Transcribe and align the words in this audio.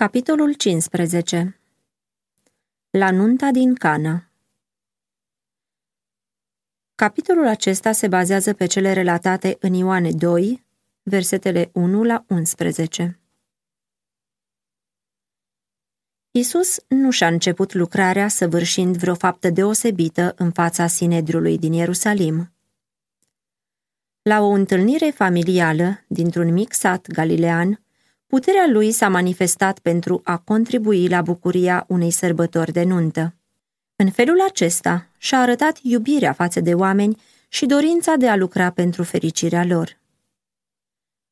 Capitolul 0.00 0.52
15 0.52 1.60
La 2.90 3.10
nunta 3.10 3.50
din 3.50 3.74
Cana 3.74 4.30
Capitolul 6.94 7.46
acesta 7.46 7.92
se 7.92 8.08
bazează 8.08 8.54
pe 8.54 8.66
cele 8.66 8.92
relatate 8.92 9.56
în 9.60 9.74
Ioane 9.74 10.10
2, 10.12 10.64
versetele 11.02 11.70
1 11.72 12.04
la 12.04 12.24
11. 12.28 13.20
Isus 16.30 16.84
nu 16.88 17.10
și-a 17.10 17.26
început 17.26 17.72
lucrarea 17.72 18.28
săvârșind 18.28 18.96
vreo 18.96 19.14
faptă 19.14 19.50
deosebită 19.50 20.34
în 20.36 20.52
fața 20.52 20.86
Sinedrului 20.86 21.58
din 21.58 21.72
Ierusalim. 21.72 22.52
La 24.22 24.40
o 24.40 24.48
întâlnire 24.48 25.10
familială 25.10 26.04
dintr-un 26.08 26.52
mic 26.52 26.72
sat 26.72 27.06
galilean, 27.06 27.84
Puterea 28.30 28.66
lui 28.68 28.92
s-a 28.92 29.08
manifestat 29.08 29.78
pentru 29.78 30.20
a 30.24 30.38
contribui 30.38 31.08
la 31.08 31.22
bucuria 31.22 31.84
unei 31.88 32.10
sărbători 32.10 32.72
de 32.72 32.82
nuntă. 32.82 33.34
În 33.96 34.10
felul 34.10 34.40
acesta 34.40 35.06
și-a 35.18 35.40
arătat 35.40 35.78
iubirea 35.82 36.32
față 36.32 36.60
de 36.60 36.74
oameni 36.74 37.22
și 37.48 37.66
dorința 37.66 38.14
de 38.16 38.28
a 38.28 38.36
lucra 38.36 38.70
pentru 38.70 39.02
fericirea 39.02 39.64
lor. 39.64 39.98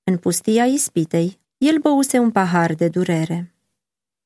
În 0.04 0.16
pustia 0.16 0.64
ispitei, 0.64 1.40
el 1.58 1.78
băuse 1.78 2.18
un 2.18 2.30
pahar 2.30 2.74
de 2.74 2.88
durere. 2.88 3.54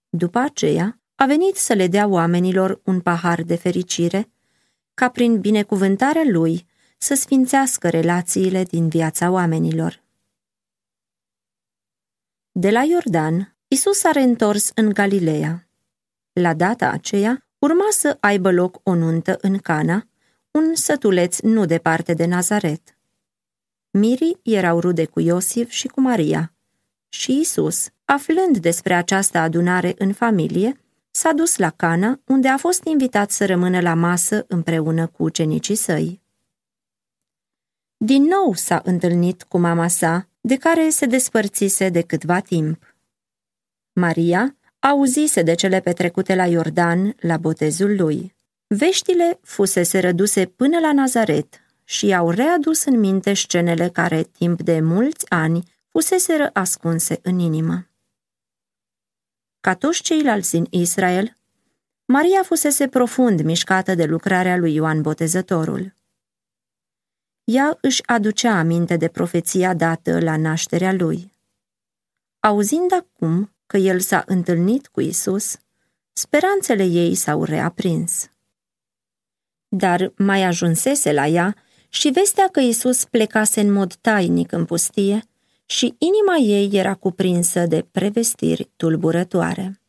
După 0.09 0.39
aceea, 0.39 1.01
a 1.15 1.27
venit 1.27 1.57
să 1.57 1.73
le 1.73 1.87
dea 1.87 2.07
oamenilor 2.07 2.81
un 2.85 3.01
pahar 3.01 3.43
de 3.43 3.57
fericire, 3.57 4.31
ca 4.95 5.09
prin 5.09 5.41
binecuvântarea 5.41 6.25
lui 6.27 6.67
să 6.99 7.15
sfințească 7.15 7.89
relațiile 7.89 8.63
din 8.63 8.89
viața 8.89 9.31
oamenilor. 9.31 10.02
De 12.55 12.71
la 12.71 12.83
Iordan, 12.83 13.57
Isus 13.69 13.99
s-a 13.99 14.11
reîntors 14.11 14.71
în 14.75 14.89
Galileea. 14.89 15.69
La 16.33 16.55
data 16.55 16.91
aceea, 16.91 17.47
urma 17.59 17.87
să 17.91 18.17
aibă 18.21 18.51
loc 18.51 18.81
o 18.83 18.95
nuntă 18.95 19.39
în 19.41 19.59
Cana, 19.59 20.07
un 20.51 20.75
sătuleț 20.75 21.39
nu 21.41 21.65
departe 21.65 22.15
de 22.15 22.25
Nazaret. 22.25 22.99
Mirii 23.91 24.39
erau 24.43 24.81
rude 24.81 25.05
cu 25.05 25.21
Iosif 25.21 25.71
și 25.71 25.89
cu 25.89 26.01
Maria. 26.01 26.53
Și 27.09 27.41
Isus, 27.41 27.89
aflând 28.05 28.59
despre 28.59 28.95
această 28.95 29.39
adunare 29.39 29.95
în 29.99 30.13
familie, 30.13 30.81
s-a 31.11 31.33
dus 31.33 31.57
la 31.57 31.71
Cana, 31.71 32.21
unde 32.27 32.49
a 32.49 32.57
fost 32.57 32.85
invitat 32.85 33.31
să 33.31 33.47
rămână 33.47 33.81
la 33.81 33.95
masă 33.95 34.45
împreună 34.49 35.07
cu 35.07 35.23
ucenicii 35.23 35.75
săi. 35.75 36.22
Din 38.05 38.23
nou 38.23 38.55
s-a 38.55 38.81
întâlnit 38.85 39.43
cu 39.43 39.59
mama 39.59 39.89
sa, 39.89 40.29
de 40.41 40.57
care 40.57 40.89
se 40.89 41.07
despărțise 41.07 41.89
de 41.89 42.01
câtva 42.01 42.41
timp. 42.41 42.97
Maria 43.93 44.57
auzise 44.79 45.43
de 45.43 45.55
cele 45.55 45.81
petrecute 45.81 46.35
la 46.35 46.47
Iordan 46.47 47.15
la 47.21 47.37
botezul 47.37 47.97
lui. 47.97 48.35
Veștile 48.67 49.39
fusese 49.43 49.99
reduse 49.99 50.47
până 50.47 50.79
la 50.79 50.93
Nazaret 50.93 51.61
și 51.85 52.07
i-au 52.07 52.31
readus 52.31 52.85
în 52.85 52.99
minte 52.99 53.35
scenele 53.35 53.89
care, 53.89 54.23
timp 54.23 54.63
de 54.63 54.81
mulți 54.81 55.31
ani, 55.31 55.63
fuseseră 55.89 56.51
ascunse 56.53 57.19
în 57.23 57.39
inimă. 57.39 57.87
Ca 59.61 59.75
toți 59.75 60.03
ceilalți 60.03 60.51
din 60.51 60.67
Israel, 60.71 61.37
Maria 62.05 62.43
fusese 62.43 62.89
profund 62.89 63.41
mișcată 63.41 63.95
de 63.95 64.05
lucrarea 64.05 64.57
lui 64.57 64.75
Ioan 64.75 65.01
Botezătorul 65.01 66.01
ea 67.45 67.79
își 67.81 68.03
aducea 68.07 68.59
aminte 68.59 68.97
de 68.97 69.09
profeția 69.09 69.75
dată 69.75 70.21
la 70.21 70.37
nașterea 70.37 70.93
lui. 70.93 71.33
Auzind 72.41 72.93
acum 72.93 73.55
că 73.67 73.77
el 73.77 74.01
s-a 74.01 74.23
întâlnit 74.27 74.87
cu 74.87 75.01
Isus, 75.01 75.57
speranțele 76.13 76.85
ei 76.85 77.15
s-au 77.15 77.45
reaprins. 77.45 78.31
Dar 79.69 80.13
mai 80.17 80.43
ajunsese 80.43 81.13
la 81.13 81.27
ea 81.27 81.57
și 81.89 82.11
vestea 82.11 82.49
că 82.49 82.61
Isus 82.61 83.05
plecase 83.05 83.61
în 83.61 83.73
mod 83.73 83.95
tainic 83.95 84.53
în 84.53 84.65
pustie 84.65 85.23
și 85.67 85.95
inima 85.99 86.37
ei 86.37 86.71
era 86.73 86.95
cuprinsă 86.95 87.67
de 87.67 87.87
prevestiri 87.91 88.71
tulburătoare. 88.77 89.81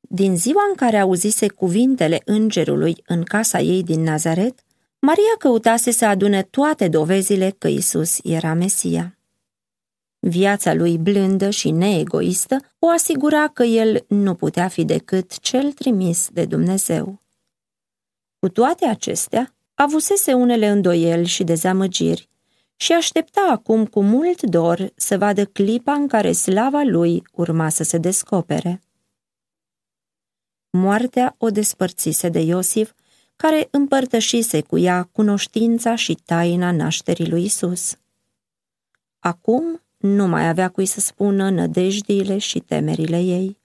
Din 0.00 0.36
ziua 0.36 0.62
în 0.68 0.74
care 0.74 0.98
auzise 0.98 1.48
cuvintele 1.48 2.20
îngerului 2.24 3.02
în 3.06 3.22
casa 3.22 3.60
ei 3.60 3.82
din 3.82 4.02
Nazaret, 4.02 4.64
Maria 5.06 5.34
căutase 5.38 5.90
să 5.90 6.04
adune 6.06 6.42
toate 6.42 6.88
dovezile 6.88 7.50
că 7.58 7.68
Isus 7.68 8.18
era 8.22 8.54
Mesia. 8.54 9.18
Viața 10.18 10.74
lui 10.74 10.98
blândă 10.98 11.50
și 11.50 11.70
neegoistă 11.70 12.56
o 12.78 12.88
asigura 12.88 13.48
că 13.48 13.62
el 13.62 14.04
nu 14.08 14.34
putea 14.34 14.68
fi 14.68 14.84
decât 14.84 15.38
cel 15.38 15.72
trimis 15.72 16.28
de 16.32 16.44
Dumnezeu. 16.44 17.20
Cu 18.38 18.48
toate 18.48 18.86
acestea, 18.86 19.54
avusese 19.74 20.32
unele 20.32 20.68
îndoieli 20.68 21.26
și 21.26 21.44
dezamăgiri 21.44 22.28
și 22.76 22.92
aștepta 22.92 23.48
acum 23.50 23.86
cu 23.86 24.02
mult 24.02 24.42
dor 24.42 24.92
să 24.96 25.18
vadă 25.18 25.44
clipa 25.44 25.92
în 25.92 26.08
care 26.08 26.32
slava 26.32 26.82
lui 26.82 27.22
urma 27.32 27.68
să 27.68 27.82
se 27.82 27.98
descopere. 27.98 28.82
Moartea 30.70 31.34
o 31.38 31.50
despărțise 31.50 32.28
de 32.28 32.40
Iosif 32.40 32.92
care 33.36 33.68
împărtășise 33.70 34.60
cu 34.60 34.78
ea 34.78 35.08
cunoștința 35.12 35.94
și 35.94 36.18
taina 36.24 36.70
nașterii 36.70 37.28
lui 37.28 37.44
Isus. 37.44 37.96
Acum 39.18 39.82
nu 39.96 40.26
mai 40.26 40.48
avea 40.48 40.68
cui 40.68 40.86
să 40.86 41.00
spună 41.00 41.50
nădejdiile 41.50 42.38
și 42.38 42.58
temerile 42.58 43.20
ei. 43.20 43.58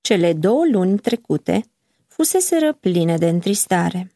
Cele 0.00 0.32
două 0.32 0.64
luni 0.70 0.98
trecute 0.98 1.64
fuseseră 2.06 2.72
pline 2.72 3.16
de 3.16 3.28
întristare. 3.28 4.12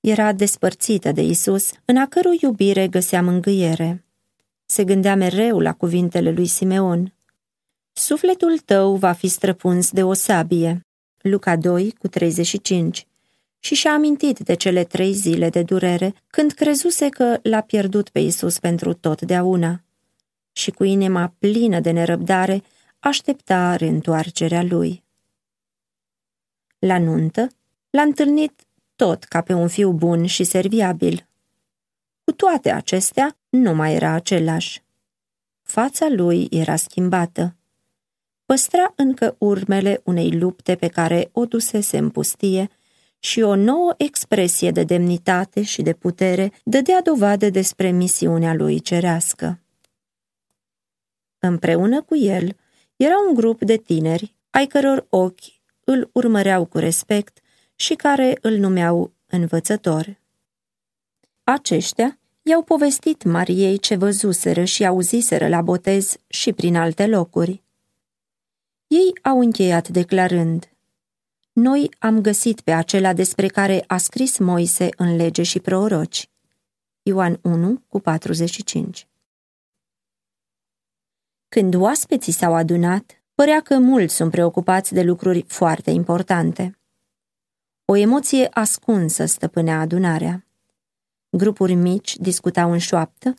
Era 0.00 0.32
despărțită 0.32 1.12
de 1.12 1.22
Isus, 1.22 1.70
în 1.84 1.96
a 1.96 2.06
cărui 2.06 2.38
iubire 2.40 2.88
găsea 2.88 3.22
mângâiere. 3.22 4.04
Se 4.64 4.84
gândea 4.84 5.16
mereu 5.16 5.60
la 5.60 5.72
cuvintele 5.72 6.30
lui 6.30 6.46
Simeon. 6.46 7.14
Sufletul 7.92 8.58
tău 8.58 8.96
va 8.96 9.12
fi 9.12 9.28
străpuns 9.28 9.90
de 9.90 10.02
o 10.02 10.12
sabie. 10.12 10.86
Luca 11.18 11.56
2 11.56 11.94
cu 11.98 12.08
35 12.08 13.06
și 13.64 13.74
și-a 13.74 13.92
amintit 13.92 14.38
de 14.38 14.54
cele 14.54 14.84
trei 14.84 15.12
zile 15.12 15.48
de 15.48 15.62
durere 15.62 16.14
când 16.26 16.52
crezuse 16.52 17.08
că 17.08 17.38
l-a 17.42 17.60
pierdut 17.60 18.08
pe 18.08 18.18
Isus 18.18 18.58
pentru 18.58 18.92
totdeauna. 18.92 19.82
Și 20.52 20.70
cu 20.70 20.84
inima 20.84 21.34
plină 21.38 21.80
de 21.80 21.90
nerăbdare 21.90 22.62
aștepta 22.98 23.76
reîntoarcerea 23.76 24.62
lui. 24.62 25.04
La 26.78 26.98
nuntă 26.98 27.48
l-a 27.90 28.02
întâlnit 28.02 28.52
tot 28.96 29.24
ca 29.24 29.40
pe 29.40 29.52
un 29.52 29.68
fiu 29.68 29.92
bun 29.92 30.26
și 30.26 30.44
serviabil. 30.44 31.26
Cu 32.24 32.32
toate 32.32 32.70
acestea, 32.70 33.36
nu 33.48 33.74
mai 33.74 33.94
era 33.94 34.10
același. 34.10 34.82
Fața 35.62 36.08
lui 36.08 36.48
era 36.50 36.76
schimbată. 36.76 37.56
Păstra 38.44 38.92
încă 38.96 39.36
urmele 39.38 40.00
unei 40.04 40.38
lupte 40.38 40.74
pe 40.74 40.88
care 40.88 41.28
o 41.32 41.44
dusese 41.44 41.98
în 41.98 42.10
pustie 42.10 42.68
și 43.24 43.40
o 43.40 43.54
nouă 43.54 43.94
expresie 43.96 44.70
de 44.70 44.82
demnitate 44.82 45.62
și 45.62 45.82
de 45.82 45.92
putere 45.92 46.52
dădea 46.64 47.02
dovadă 47.02 47.50
despre 47.50 47.90
misiunea 47.90 48.54
lui 48.54 48.80
cerească. 48.80 49.60
Împreună 51.38 52.02
cu 52.02 52.16
el 52.16 52.56
era 52.96 53.14
un 53.28 53.34
grup 53.34 53.62
de 53.62 53.76
tineri 53.76 54.34
ai 54.50 54.66
căror 54.66 55.06
ochi 55.08 55.62
îl 55.84 56.10
urmăreau 56.12 56.64
cu 56.64 56.78
respect 56.78 57.38
și 57.74 57.94
care 57.94 58.38
îl 58.40 58.56
numeau 58.56 59.12
învățător. 59.26 60.20
Aceștia 61.44 62.18
i-au 62.42 62.62
povestit 62.62 63.22
Mariei 63.22 63.78
ce 63.78 63.96
văzuseră 63.96 64.64
și 64.64 64.86
auziseră 64.86 65.48
la 65.48 65.62
botez 65.62 66.16
și 66.26 66.52
prin 66.52 66.76
alte 66.76 67.06
locuri. 67.06 67.62
Ei 68.86 69.12
au 69.22 69.38
încheiat 69.40 69.88
declarând, 69.88 70.73
noi 71.54 71.90
am 71.98 72.20
găsit 72.20 72.60
pe 72.60 72.72
acela 72.72 73.12
despre 73.12 73.46
care 73.46 73.84
a 73.86 73.96
scris 73.96 74.38
Moise 74.38 74.88
în 74.96 75.16
lege 75.16 75.42
și 75.42 75.60
proroci. 75.60 76.30
Ioan 77.02 77.38
1 77.42 77.82
cu 77.88 78.00
45 78.00 79.08
Când 81.48 81.74
oaspeții 81.74 82.32
s-au 82.32 82.54
adunat, 82.54 83.22
părea 83.34 83.60
că 83.60 83.78
mulți 83.78 84.14
sunt 84.14 84.30
preocupați 84.30 84.92
de 84.92 85.02
lucruri 85.02 85.44
foarte 85.48 85.90
importante. 85.90 86.78
O 87.84 87.96
emoție 87.96 88.48
ascunsă 88.50 89.24
stăpânea 89.24 89.80
adunarea. 89.80 90.46
Grupuri 91.30 91.74
mici 91.74 92.16
discutau 92.16 92.72
în 92.72 92.78
șoaptă, 92.78 93.34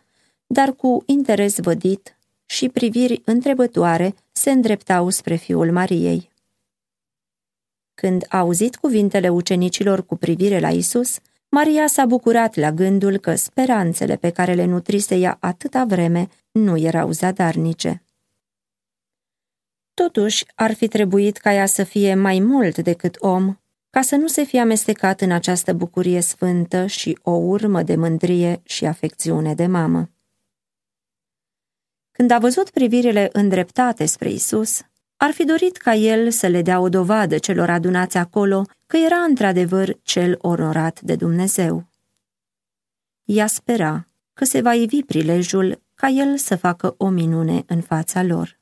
dar 0.47 0.73
cu 0.73 1.03
interes 1.05 1.59
vădit 1.59 2.17
și 2.45 2.69
priviri 2.69 3.21
întrebătoare 3.25 4.15
se 4.31 4.51
îndreptau 4.51 5.09
spre 5.09 5.35
fiul 5.35 5.71
Mariei. 5.71 6.33
Când 7.95 8.25
a 8.27 8.37
auzit 8.37 8.75
cuvintele 8.75 9.29
ucenicilor 9.29 10.05
cu 10.05 10.15
privire 10.15 10.59
la 10.59 10.69
Isus, 10.69 11.19
Maria 11.49 11.87
s-a 11.87 12.05
bucurat 12.05 12.55
la 12.55 12.71
gândul 12.71 13.17
că 13.17 13.35
speranțele 13.35 14.15
pe 14.15 14.29
care 14.29 14.53
le 14.53 14.65
nutrise 14.65 15.15
ea 15.15 15.37
atâta 15.39 15.85
vreme 15.85 16.27
nu 16.51 16.77
erau 16.77 17.11
zadarnice. 17.11 18.03
Totuși, 19.93 20.45
ar 20.55 20.73
fi 20.73 20.87
trebuit 20.87 21.37
ca 21.37 21.53
ea 21.53 21.65
să 21.65 21.83
fie 21.83 22.15
mai 22.15 22.39
mult 22.39 22.77
decât 22.77 23.15
om, 23.19 23.57
ca 23.89 24.01
să 24.01 24.15
nu 24.15 24.27
se 24.27 24.43
fie 24.43 24.59
amestecat 24.59 25.21
în 25.21 25.31
această 25.31 25.73
bucurie 25.73 26.21
sfântă 26.21 26.85
și 26.85 27.19
o 27.21 27.31
urmă 27.31 27.83
de 27.83 27.95
mândrie 27.95 28.61
și 28.63 28.85
afecțiune 28.85 29.53
de 29.53 29.65
mamă. 29.65 30.09
Când 32.11 32.31
a 32.31 32.39
văzut 32.39 32.69
privirile 32.69 33.29
îndreptate 33.31 34.05
spre 34.05 34.29
Isus, 34.29 34.81
ar 35.17 35.31
fi 35.31 35.43
dorit 35.43 35.77
ca 35.77 35.93
el 35.93 36.31
să 36.31 36.47
le 36.47 36.61
dea 36.61 36.79
o 36.79 36.89
dovadă 36.89 37.37
celor 37.37 37.69
adunați 37.69 38.17
acolo 38.17 38.65
că 38.87 38.97
era 38.97 39.17
într-adevăr 39.17 39.97
cel 40.01 40.37
onorat 40.41 41.01
de 41.01 41.15
Dumnezeu. 41.15 41.87
Ea 43.23 43.47
spera 43.47 44.07
că 44.33 44.45
se 44.45 44.61
va 44.61 44.73
ivi 44.73 45.03
prilejul 45.03 45.81
ca 45.93 46.07
el 46.07 46.37
să 46.37 46.55
facă 46.55 46.95
o 46.97 47.09
minune 47.09 47.63
în 47.67 47.81
fața 47.81 48.23
lor. 48.23 48.59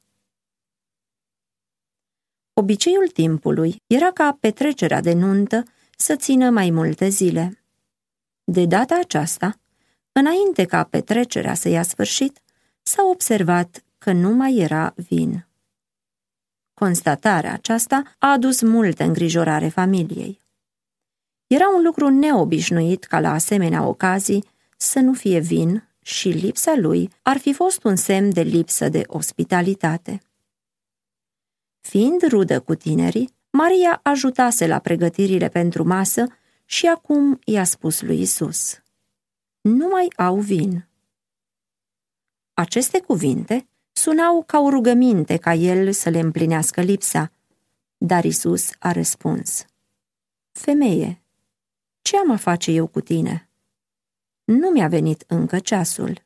Obiceiul 2.53 3.07
timpului 3.07 3.81
era 3.87 4.11
ca 4.11 4.37
petrecerea 4.39 5.01
de 5.01 5.13
nuntă 5.13 5.63
să 5.97 6.15
țină 6.15 6.49
mai 6.49 6.69
multe 6.69 7.07
zile. 7.07 7.63
De 8.43 8.65
data 8.65 8.99
aceasta, 9.01 9.59
înainte 10.11 10.65
ca 10.65 10.83
petrecerea 10.83 11.53
să 11.53 11.69
ia 11.69 11.83
sfârșit, 11.83 12.39
s-a 12.81 13.03
observat 13.03 13.83
că 13.97 14.11
nu 14.11 14.31
mai 14.31 14.55
era 14.57 14.93
vin. 14.95 15.47
Constatarea 16.83 17.53
aceasta 17.53 18.15
a 18.17 18.31
adus 18.31 18.61
multă 18.61 19.03
îngrijorare 19.03 19.67
familiei. 19.67 20.41
Era 21.47 21.69
un 21.75 21.83
lucru 21.83 22.09
neobișnuit 22.09 23.03
ca 23.03 23.19
la 23.19 23.33
asemenea 23.33 23.87
ocazii 23.87 24.45
să 24.77 24.99
nu 24.99 25.13
fie 25.13 25.39
vin 25.39 25.87
și 26.01 26.29
lipsa 26.29 26.75
lui 26.75 27.09
ar 27.21 27.37
fi 27.37 27.53
fost 27.53 27.83
un 27.83 27.95
semn 27.95 28.33
de 28.33 28.41
lipsă 28.41 28.89
de 28.89 29.03
ospitalitate. 29.07 30.21
Fiind 31.81 32.27
rudă 32.27 32.59
cu 32.59 32.75
tinerii, 32.75 33.33
Maria 33.49 33.99
ajutase 34.03 34.67
la 34.67 34.79
pregătirile 34.79 35.49
pentru 35.49 35.83
masă 35.83 36.25
și 36.65 36.87
acum 36.87 37.39
i-a 37.45 37.63
spus 37.63 38.01
lui 38.01 38.21
Isus: 38.21 38.81
Nu 39.61 39.87
mai 39.87 40.07
au 40.15 40.39
vin. 40.39 40.87
Aceste 42.53 43.01
cuvinte 43.01 43.67
sunau 44.03 44.43
ca 44.45 44.59
o 44.59 44.69
rugăminte 44.69 45.37
ca 45.37 45.53
el 45.53 45.91
să 45.91 46.09
le 46.09 46.19
împlinească 46.19 46.81
lipsa, 46.81 47.31
dar 47.97 48.23
Isus 48.23 48.69
a 48.79 48.91
răspuns: 48.91 49.65
Femeie, 50.51 51.21
ce 52.01 52.17
am 52.17 52.31
a 52.31 52.35
face 52.35 52.71
eu 52.71 52.87
cu 52.87 53.01
tine? 53.01 53.49
Nu 54.43 54.69
mi-a 54.69 54.87
venit 54.87 55.23
încă 55.27 55.59
ceasul. 55.59 56.21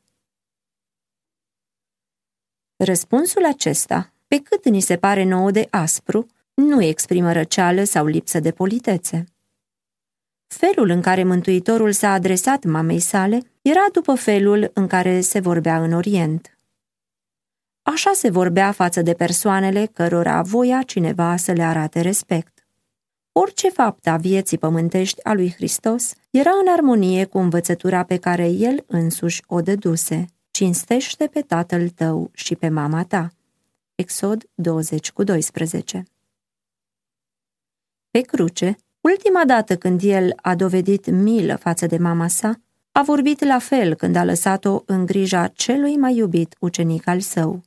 Răspunsul 2.75 3.45
acesta 3.45 4.13
pe 4.27 4.41
cât 4.41 4.65
ni 4.65 4.80
se 4.80 4.97
pare 4.97 5.23
nouă 5.23 5.51
de 5.51 5.68
aspru, 5.69 6.27
nu 6.53 6.83
exprimă 6.83 7.31
răceală 7.31 7.83
sau 7.83 8.06
lipsă 8.06 8.39
de 8.39 8.51
politețe. 8.51 9.23
Felul 10.47 10.89
în 10.89 11.01
care 11.01 11.23
Mântuitorul 11.23 11.91
s-a 11.91 12.12
adresat 12.12 12.63
mamei 12.63 13.00
sale 13.00 13.39
era 13.62 13.85
după 13.91 14.15
felul 14.15 14.71
în 14.73 14.88
care 14.88 15.21
se 15.21 15.39
vorbea 15.39 15.83
în 15.83 15.94
Orient. 15.94 16.56
Așa 17.94 18.12
se 18.13 18.30
vorbea 18.30 18.72
față 18.72 19.01
de 19.01 19.13
persoanele 19.13 19.86
cărora 19.86 20.42
voia 20.42 20.81
cineva 20.81 21.36
să 21.36 21.51
le 21.51 21.63
arate 21.63 22.01
respect. 22.01 22.68
Orice 23.31 23.69
fapt 23.69 24.07
a 24.07 24.18
vieții 24.18 24.57
pământești 24.57 25.24
a 25.24 25.34
lui 25.34 25.54
Hristos 25.54 26.13
era 26.30 26.50
în 26.62 26.72
armonie 26.72 27.25
cu 27.25 27.38
învățătura 27.38 28.04
pe 28.04 28.18
care 28.18 28.48
el 28.48 28.84
însuși 28.88 29.42
o 29.45 29.62
dăduse. 29.62 30.25
Cinstește 30.51 31.28
pe 31.28 31.42
tatăl 31.42 31.89
tău 31.89 32.30
și 32.34 32.56
pe 32.56 32.69
mama 32.69 33.04
ta. 33.04 33.31
Exod 33.95 34.44
20 34.54 35.12
cu 35.12 35.24
12. 35.24 36.04
Pe 38.12 38.22
cruce, 38.22 38.75
ultima 39.01 39.45
dată 39.45 39.78
când 39.78 40.01
el 40.04 40.33
a 40.36 40.56
dovedit 40.56 41.10
milă 41.10 41.56
față 41.56 41.86
de 41.86 41.98
mama 41.98 42.28
sa, 42.28 42.62
a 42.92 43.04
vorbit 43.04 43.44
la 43.44 43.60
fel 43.60 43.95
când 43.95 44.16
a 44.16 44.24
lăsat-o 44.24 44.81
în 44.86 45.06
grija 45.06 45.48
celui 45.48 45.95
mai 45.95 46.16
iubit 46.16 46.56
ucenic 46.60 47.07
al 47.07 47.19
său. 47.19 47.66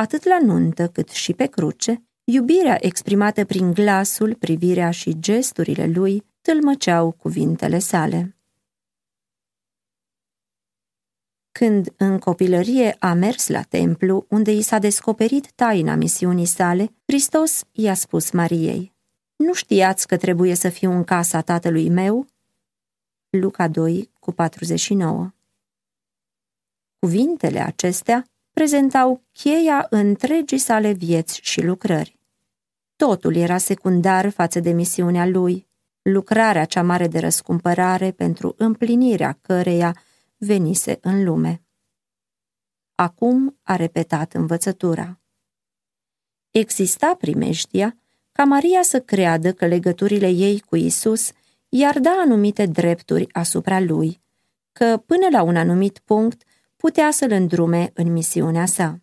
Atât 0.00 0.24
la 0.24 0.38
nuntă 0.42 0.88
cât 0.88 1.08
și 1.08 1.32
pe 1.32 1.46
cruce, 1.46 2.02
iubirea 2.24 2.76
exprimată 2.80 3.44
prin 3.44 3.72
glasul, 3.72 4.34
privirea 4.34 4.90
și 4.90 5.18
gesturile 5.18 5.86
lui 5.86 6.24
tâlmăceau 6.40 7.10
cuvintele 7.10 7.78
sale. 7.78 8.36
Când 11.52 11.94
în 11.96 12.18
copilărie 12.18 12.96
a 12.98 13.12
mers 13.12 13.48
la 13.48 13.62
templu, 13.62 14.26
unde 14.28 14.52
i 14.52 14.62
s-a 14.62 14.78
descoperit 14.78 15.52
taina 15.52 15.94
misiunii 15.94 16.46
sale, 16.46 16.94
Hristos 17.06 17.64
i-a 17.72 17.94
spus 17.94 18.30
Mariei, 18.30 18.92
Nu 19.36 19.52
știați 19.52 20.06
că 20.06 20.16
trebuie 20.16 20.54
să 20.54 20.68
fiu 20.68 20.90
în 20.90 21.04
casa 21.04 21.40
tatălui 21.40 21.88
meu?" 21.88 22.26
Luca 23.30 23.68
2, 23.68 24.10
cu 24.20 24.32
49 24.32 25.32
Cuvintele 26.98 27.60
acestea 27.60 28.24
prezentau 28.58 29.22
cheia 29.32 29.86
întregii 29.90 30.58
sale 30.58 30.92
vieți 30.92 31.40
și 31.42 31.60
lucrări. 31.60 32.18
Totul 32.96 33.36
era 33.36 33.58
secundar 33.58 34.28
față 34.30 34.60
de 34.60 34.70
misiunea 34.70 35.26
lui, 35.26 35.68
lucrarea 36.02 36.64
cea 36.64 36.82
mare 36.82 37.08
de 37.08 37.18
răscumpărare 37.18 38.10
pentru 38.10 38.54
împlinirea 38.56 39.38
căreia 39.40 39.96
venise 40.36 40.98
în 41.00 41.24
lume. 41.24 41.62
Acum 42.94 43.58
a 43.62 43.76
repetat 43.76 44.34
învățătura. 44.34 45.20
Exista 46.50 47.14
primeștia 47.18 47.96
ca 48.32 48.44
Maria 48.44 48.82
să 48.82 49.00
creadă 49.00 49.52
că 49.52 49.66
legăturile 49.66 50.28
ei 50.28 50.60
cu 50.60 50.76
Isus 50.76 51.30
i-ar 51.68 51.98
da 51.98 52.10
anumite 52.10 52.66
drepturi 52.66 53.26
asupra 53.32 53.80
lui, 53.80 54.20
că 54.72 55.02
până 55.06 55.26
la 55.30 55.42
un 55.42 55.56
anumit 55.56 55.98
punct 55.98 56.42
putea 56.78 57.10
să-l 57.10 57.30
îndrume 57.30 57.90
în 57.94 58.12
misiunea 58.12 58.66
sa. 58.66 59.00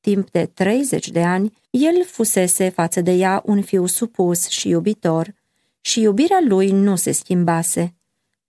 Timp 0.00 0.30
de 0.30 0.46
30 0.46 1.08
de 1.10 1.24
ani, 1.24 1.52
el 1.70 2.04
fusese 2.04 2.68
față 2.68 3.00
de 3.00 3.10
ea 3.10 3.42
un 3.44 3.62
fiu 3.62 3.86
supus 3.86 4.48
și 4.48 4.68
iubitor, 4.68 5.34
și 5.80 6.00
iubirea 6.00 6.40
lui 6.44 6.70
nu 6.70 6.96
se 6.96 7.12
schimbase, 7.12 7.94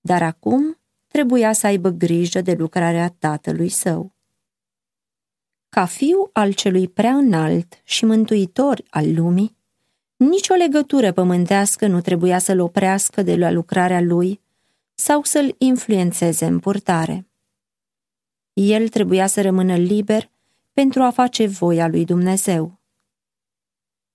dar 0.02 0.22
acum 0.22 0.80
trebuia 1.08 1.54
să 1.54 1.68
aibă 1.68 1.90
grijă 1.90 2.42
de 2.42 2.54
lucrarea 2.54 3.16
tatălui 3.20 3.70
său. 3.70 4.14
Ca 5.70 5.86
fiu 5.86 6.30
al 6.34 6.52
celui 6.52 6.88
prea 6.88 7.16
înalt 7.16 7.82
și 7.84 8.06
mântuitor 8.06 8.84
al 8.90 9.14
lumii, 9.14 9.58
nicio 10.16 10.54
legătură 10.54 11.12
pământească 11.12 11.88
nu 11.88 12.02
trebuia 12.02 12.40
să-l 12.40 12.60
oprească 12.60 13.22
de 13.22 13.36
la 13.36 13.52
lucrarea 13.52 14.02
lui 14.02 14.42
sau 14.94 15.24
să-l 15.24 15.56
influențeze 15.58 16.46
în 16.46 16.60
purtare. 16.60 17.28
El 18.58 18.88
trebuia 18.88 19.28
să 19.28 19.42
rămână 19.42 19.76
liber 19.76 20.30
pentru 20.74 21.02
a 21.02 21.12
face 21.12 21.48
voia 21.48 21.88
lui 21.88 22.06
Dumnezeu. 22.06 22.80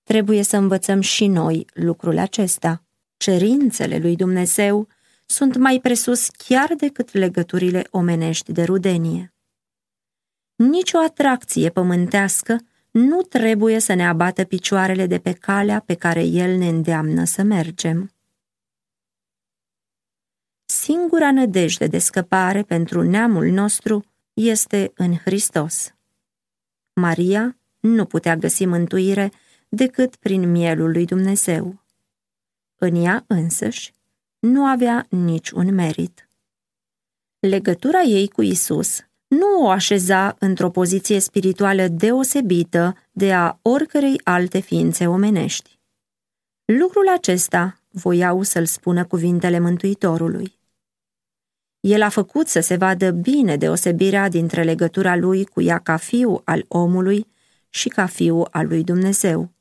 Trebuie 0.03 0.43
să 0.43 0.57
învățăm 0.57 1.01
și 1.01 1.27
noi 1.27 1.65
lucrul 1.73 2.17
acesta. 2.17 2.83
Cerințele 3.17 3.97
lui 3.97 4.15
Dumnezeu 4.15 4.87
sunt 5.25 5.57
mai 5.57 5.79
presus 5.79 6.29
chiar 6.29 6.73
decât 6.73 7.13
legăturile 7.13 7.87
omenești 7.91 8.51
de 8.51 8.63
rudenie. 8.63 9.33
Nici 10.55 10.93
o 10.93 10.99
atracție 10.99 11.69
pământească 11.69 12.59
nu 12.91 13.21
trebuie 13.21 13.79
să 13.79 13.93
ne 13.93 14.07
abată 14.07 14.43
picioarele 14.43 15.05
de 15.05 15.19
pe 15.19 15.33
calea 15.33 15.79
pe 15.79 15.95
care 15.95 16.23
El 16.23 16.57
ne 16.57 16.67
îndeamnă 16.67 17.23
să 17.23 17.43
mergem. 17.43 18.11
Singura 20.65 21.31
nădejde 21.31 21.87
de 21.87 21.97
scăpare 21.97 22.63
pentru 22.63 23.01
neamul 23.01 23.45
nostru 23.45 24.05
este 24.33 24.91
în 24.95 25.15
Hristos. 25.17 25.93
Maria 26.93 27.57
nu 27.79 28.05
putea 28.05 28.35
găsi 28.35 28.65
mântuire 28.65 29.31
decât 29.69 30.15
prin 30.15 30.51
mielul 30.51 30.91
lui 30.91 31.05
Dumnezeu. 31.05 31.83
În 32.75 32.95
ea 32.95 33.23
însăși 33.27 33.91
nu 34.39 34.65
avea 34.65 35.05
niciun 35.09 35.73
merit. 35.73 36.29
Legătura 37.39 38.01
ei 38.01 38.27
cu 38.27 38.41
Isus 38.41 38.99
nu 39.27 39.63
o 39.63 39.69
așeza 39.69 40.35
într-o 40.39 40.69
poziție 40.69 41.19
spirituală 41.19 41.87
deosebită 41.87 42.95
de 43.11 43.33
a 43.33 43.57
oricărei 43.61 44.21
alte 44.23 44.59
ființe 44.59 45.07
omenești. 45.07 45.79
Lucrul 46.65 47.09
acesta 47.09 47.79
voiau 47.89 48.41
să-l 48.41 48.65
spună 48.65 49.05
cuvintele 49.05 49.59
Mântuitorului. 49.59 50.59
El 51.81 52.01
a 52.01 52.09
făcut 52.09 52.47
să 52.47 52.59
se 52.59 52.75
vadă 52.75 53.11
bine 53.11 53.57
deosebirea 53.57 54.29
dintre 54.29 54.63
legătura 54.63 55.15
lui 55.15 55.45
cu 55.45 55.61
ea 55.61 55.79
ca 55.79 55.97
fiu 55.97 56.41
al 56.43 56.65
omului 56.67 57.27
și 57.69 57.89
ca 57.89 58.05
fiu 58.05 58.43
al 58.51 58.67
lui 58.67 58.83
Dumnezeu. 58.83 59.51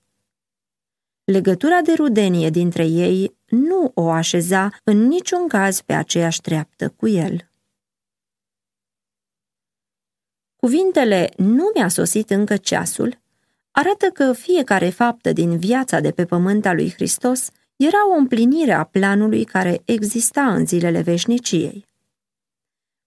Legătura 1.25 1.81
de 1.81 1.93
rudenie 1.93 2.51
dintre 2.51 2.87
ei 2.87 3.37
nu 3.47 3.91
o 3.95 4.11
așeza 4.11 4.71
în 4.85 5.07
niciun 5.07 5.49
caz 5.49 5.81
pe 5.81 5.93
aceeași 5.93 6.41
treaptă 6.41 6.89
cu 6.89 7.09
el. 7.09 7.51
Cuvintele 10.57 11.31
nu 11.37 11.71
mi-a 11.75 11.89
sosit 11.89 12.31
încă 12.31 12.57
ceasul 12.57 13.19
arată 13.71 14.07
că 14.07 14.33
fiecare 14.33 14.89
faptă 14.89 15.33
din 15.33 15.59
viața 15.59 16.01
de 16.01 16.11
pe 16.11 16.25
pământ 16.25 16.67
a 16.67 16.73
lui 16.73 16.93
Hristos 16.93 17.51
era 17.77 18.09
o 18.11 18.19
împlinire 18.19 18.73
a 18.73 18.85
planului 18.85 19.45
care 19.45 19.83
exista 19.85 20.55
în 20.55 20.67
zilele 20.67 21.01
veșniciei. 21.01 21.89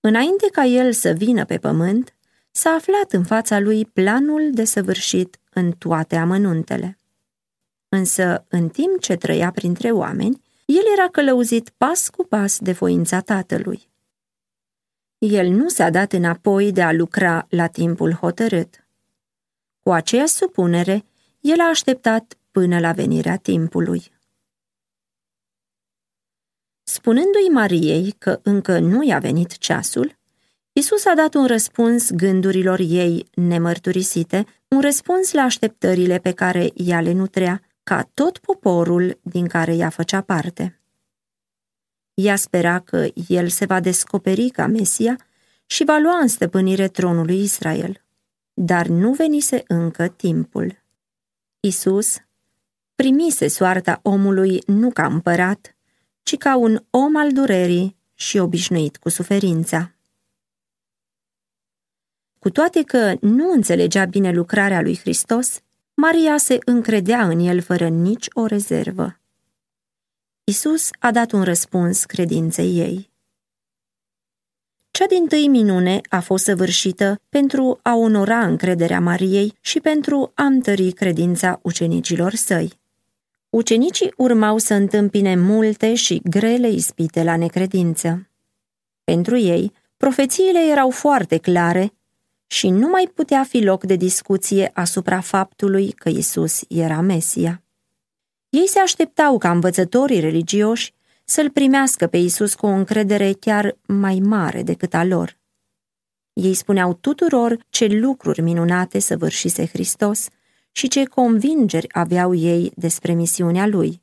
Înainte 0.05 0.47
ca 0.51 0.63
el 0.63 0.93
să 0.93 1.11
vină 1.11 1.45
pe 1.45 1.57
pământ, 1.57 2.15
s-a 2.51 2.69
aflat 2.69 3.11
în 3.11 3.23
fața 3.23 3.59
lui 3.59 3.85
planul 3.85 4.49
de 4.53 4.63
săvârșit 4.63 5.39
în 5.53 5.71
toate 5.71 6.15
amănuntele. 6.15 6.99
Însă, 7.89 8.45
în 8.49 8.69
timp 8.69 8.99
ce 8.99 9.15
trăia 9.15 9.51
printre 9.51 9.91
oameni, 9.91 10.41
el 10.65 10.81
era 10.97 11.07
călăuzit 11.07 11.69
pas 11.77 12.09
cu 12.09 12.25
pas 12.25 12.59
de 12.59 12.71
voința 12.71 13.19
tatălui. 13.19 13.89
El 15.17 15.47
nu 15.47 15.69
s-a 15.69 15.89
dat 15.89 16.13
înapoi 16.13 16.71
de 16.71 16.81
a 16.81 16.91
lucra 16.91 17.45
la 17.49 17.67
timpul 17.67 18.13
hotărât. 18.13 18.87
Cu 19.79 19.91
aceeași 19.91 20.33
supunere, 20.33 21.05
el 21.39 21.59
a 21.59 21.69
așteptat 21.69 22.37
până 22.51 22.79
la 22.79 22.91
venirea 22.91 23.37
timpului. 23.37 24.11
Spunându-i 26.83 27.49
Mariei 27.51 28.15
că 28.17 28.39
încă 28.43 28.79
nu 28.79 29.03
i-a 29.03 29.19
venit 29.19 29.57
ceasul, 29.57 30.15
Isus 30.75 31.05
a 31.05 31.13
dat 31.15 31.33
un 31.33 31.45
răspuns 31.45 32.11
gândurilor 32.11 32.79
ei 32.79 33.25
nemărturisite, 33.33 34.45
un 34.67 34.81
răspuns 34.81 35.31
la 35.31 35.41
așteptările 35.41 36.19
pe 36.19 36.31
care 36.31 36.71
ea 36.73 37.01
le 37.01 37.11
nutrea, 37.11 37.61
ca 37.83 38.09
tot 38.13 38.37
poporul 38.37 39.19
din 39.21 39.47
care 39.47 39.75
ea 39.75 39.89
făcea 39.89 40.21
parte. 40.21 40.79
Ea 42.13 42.35
spera 42.35 42.79
că 42.79 43.07
el 43.27 43.47
se 43.47 43.65
va 43.65 43.79
descoperi 43.79 44.49
ca 44.49 44.67
Mesia 44.67 45.15
și 45.65 45.83
va 45.83 45.97
lua 45.97 46.17
în 46.17 46.27
stăpânire 46.27 46.87
tronul 46.87 47.25
lui 47.25 47.41
Israel. 47.41 48.01
Dar 48.53 48.87
nu 48.87 49.13
venise 49.13 49.63
încă 49.67 50.07
timpul. 50.07 50.83
Isus 51.59 52.17
primise 52.95 53.47
soarta 53.47 53.99
omului 54.03 54.61
nu 54.65 54.91
ca 54.91 55.05
împărat, 55.05 55.72
ci 56.23 56.37
ca 56.37 56.55
un 56.55 56.83
om 56.89 57.15
al 57.15 57.31
durerii 57.31 57.95
și 58.13 58.37
obișnuit 58.37 58.97
cu 58.97 59.09
suferința. 59.09 59.95
Cu 62.39 62.49
toate 62.49 62.83
că 62.83 63.15
nu 63.21 63.51
înțelegea 63.51 64.05
bine 64.05 64.31
lucrarea 64.31 64.81
lui 64.81 64.97
Hristos, 64.97 65.59
Maria 65.93 66.37
se 66.37 66.57
încredea 66.65 67.27
în 67.27 67.39
el 67.39 67.61
fără 67.61 67.87
nici 67.87 68.27
o 68.33 68.45
rezervă. 68.45 69.19
Isus 70.43 70.89
a 70.99 71.11
dat 71.11 71.31
un 71.31 71.43
răspuns 71.43 72.03
credinței 72.03 72.77
ei. 72.77 73.11
Cea 74.91 75.05
din 75.05 75.27
tâi 75.27 75.47
minune 75.47 76.01
a 76.09 76.19
fost 76.19 76.43
săvârșită 76.43 77.19
pentru 77.29 77.79
a 77.81 77.95
onora 77.95 78.45
încrederea 78.45 78.99
Mariei 78.99 79.57
și 79.61 79.79
pentru 79.79 80.31
a 80.35 80.43
întări 80.43 80.91
credința 80.91 81.59
ucenicilor 81.61 82.33
săi. 82.33 82.81
Ucenicii 83.53 84.13
urmau 84.17 84.57
să 84.57 84.73
întâmpine 84.73 85.35
multe 85.35 85.93
și 85.93 86.21
grele 86.23 86.69
ispite 86.69 87.23
la 87.23 87.37
necredință. 87.37 88.29
Pentru 89.03 89.37
ei, 89.37 89.71
profețiile 89.97 90.59
erau 90.71 90.89
foarte 90.89 91.37
clare 91.37 91.93
și 92.47 92.69
nu 92.69 92.87
mai 92.87 93.11
putea 93.13 93.43
fi 93.43 93.63
loc 93.63 93.83
de 93.83 93.95
discuție 93.95 94.71
asupra 94.73 95.19
faptului 95.19 95.91
că 95.91 96.09
Isus 96.09 96.61
era 96.69 97.01
Mesia. 97.01 97.63
Ei 98.49 98.67
se 98.67 98.79
așteptau 98.79 99.37
ca 99.37 99.51
învățătorii 99.51 100.19
religioși 100.19 100.93
să-l 101.25 101.49
primească 101.49 102.07
pe 102.07 102.17
Isus 102.17 102.53
cu 102.53 102.65
o 102.65 102.69
încredere 102.69 103.33
chiar 103.39 103.77
mai 103.87 104.19
mare 104.23 104.63
decât 104.63 104.93
a 104.93 105.03
lor. 105.03 105.37
Ei 106.33 106.53
spuneau 106.53 106.93
tuturor 106.93 107.57
ce 107.69 107.85
lucruri 107.85 108.41
minunate 108.41 108.99
săvârșise 108.99 109.65
Hristos 109.65 110.27
și 110.75 110.87
ce 110.87 111.05
convingeri 111.05 111.87
aveau 111.91 112.33
ei 112.33 112.71
despre 112.75 113.13
misiunea 113.13 113.67
lui. 113.67 114.01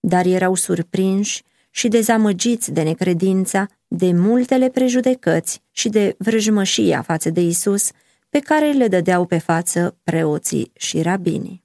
Dar 0.00 0.26
erau 0.26 0.54
surprinși 0.54 1.42
și 1.70 1.88
dezamăgiți 1.88 2.72
de 2.72 2.82
necredința, 2.82 3.66
de 3.88 4.12
multele 4.12 4.68
prejudecăți 4.68 5.62
și 5.70 5.88
de 5.88 6.14
vrăjmășia 6.18 7.02
față 7.02 7.30
de 7.30 7.40
Isus 7.40 7.90
pe 8.28 8.38
care 8.38 8.72
le 8.72 8.88
dădeau 8.88 9.24
pe 9.24 9.38
față 9.38 9.98
preoții 10.02 10.70
și 10.74 11.02
rabinii. 11.02 11.64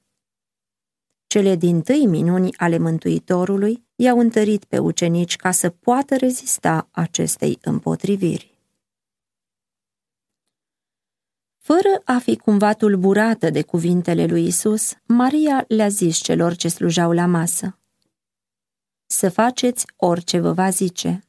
Cele 1.27 1.55
din 1.55 1.81
tâi 1.81 2.05
minuni 2.05 2.57
ale 2.57 2.77
Mântuitorului 2.77 3.83
i-au 3.95 4.19
întărit 4.19 4.63
pe 4.63 4.77
ucenici 4.77 5.35
ca 5.35 5.51
să 5.51 5.69
poată 5.69 6.15
rezista 6.15 6.87
acestei 6.91 7.57
împotriviri. 7.61 8.50
Fără 11.63 12.01
a 12.05 12.17
fi 12.17 12.37
cumva 12.37 12.73
tulburată 12.73 13.49
de 13.49 13.61
cuvintele 13.61 14.25
lui 14.25 14.45
Isus, 14.45 14.93
Maria 15.05 15.65
le-a 15.67 15.87
zis 15.87 16.17
celor 16.17 16.55
ce 16.55 16.67
slujau 16.67 17.11
la 17.11 17.25
masă. 17.25 17.79
Să 19.05 19.29
faceți 19.29 19.85
orice 19.95 20.39
vă 20.39 20.53
va 20.53 20.69
zice. 20.69 21.23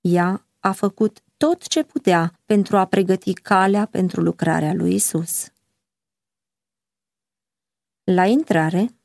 Ea 0.00 0.46
a 0.60 0.72
făcut 0.72 1.22
tot 1.36 1.66
ce 1.66 1.82
putea 1.84 2.40
pentru 2.44 2.76
a 2.76 2.84
pregăti 2.84 3.32
calea 3.32 3.86
pentru 3.86 4.20
lucrarea 4.20 4.74
lui 4.74 4.94
Isus. 4.94 5.50
La 8.04 8.26
intrare 8.26 8.96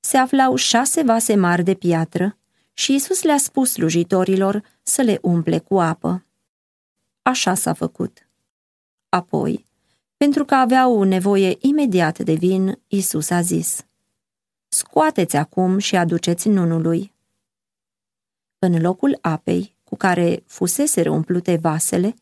se 0.00 0.16
aflau 0.16 0.54
șase 0.54 1.02
vase 1.02 1.34
mari 1.34 1.62
de 1.62 1.74
piatră 1.74 2.38
și 2.72 2.94
Isus 2.94 3.22
le-a 3.22 3.38
spus 3.38 3.72
slujitorilor 3.72 4.62
să 4.82 5.02
le 5.02 5.18
umple 5.22 5.58
cu 5.58 5.80
apă. 5.80 6.26
Așa 7.22 7.54
s-a 7.54 7.72
făcut. 7.72 8.25
Apoi, 9.08 9.64
pentru 10.16 10.44
că 10.44 10.54
aveau 10.54 11.02
nevoie 11.02 11.56
imediat 11.60 12.18
de 12.18 12.32
vin, 12.34 12.78
Isus 12.86 13.30
a 13.30 13.40
zis, 13.40 13.86
Scoateți 14.68 15.36
acum 15.36 15.78
și 15.78 15.96
aduceți 15.96 16.48
nunului. 16.48 17.12
În 18.58 18.80
locul 18.80 19.18
apei, 19.20 19.76
cu 19.84 19.96
care 19.96 20.42
fusese 20.46 21.08
umplute 21.08 21.56
vasele, 21.56 22.14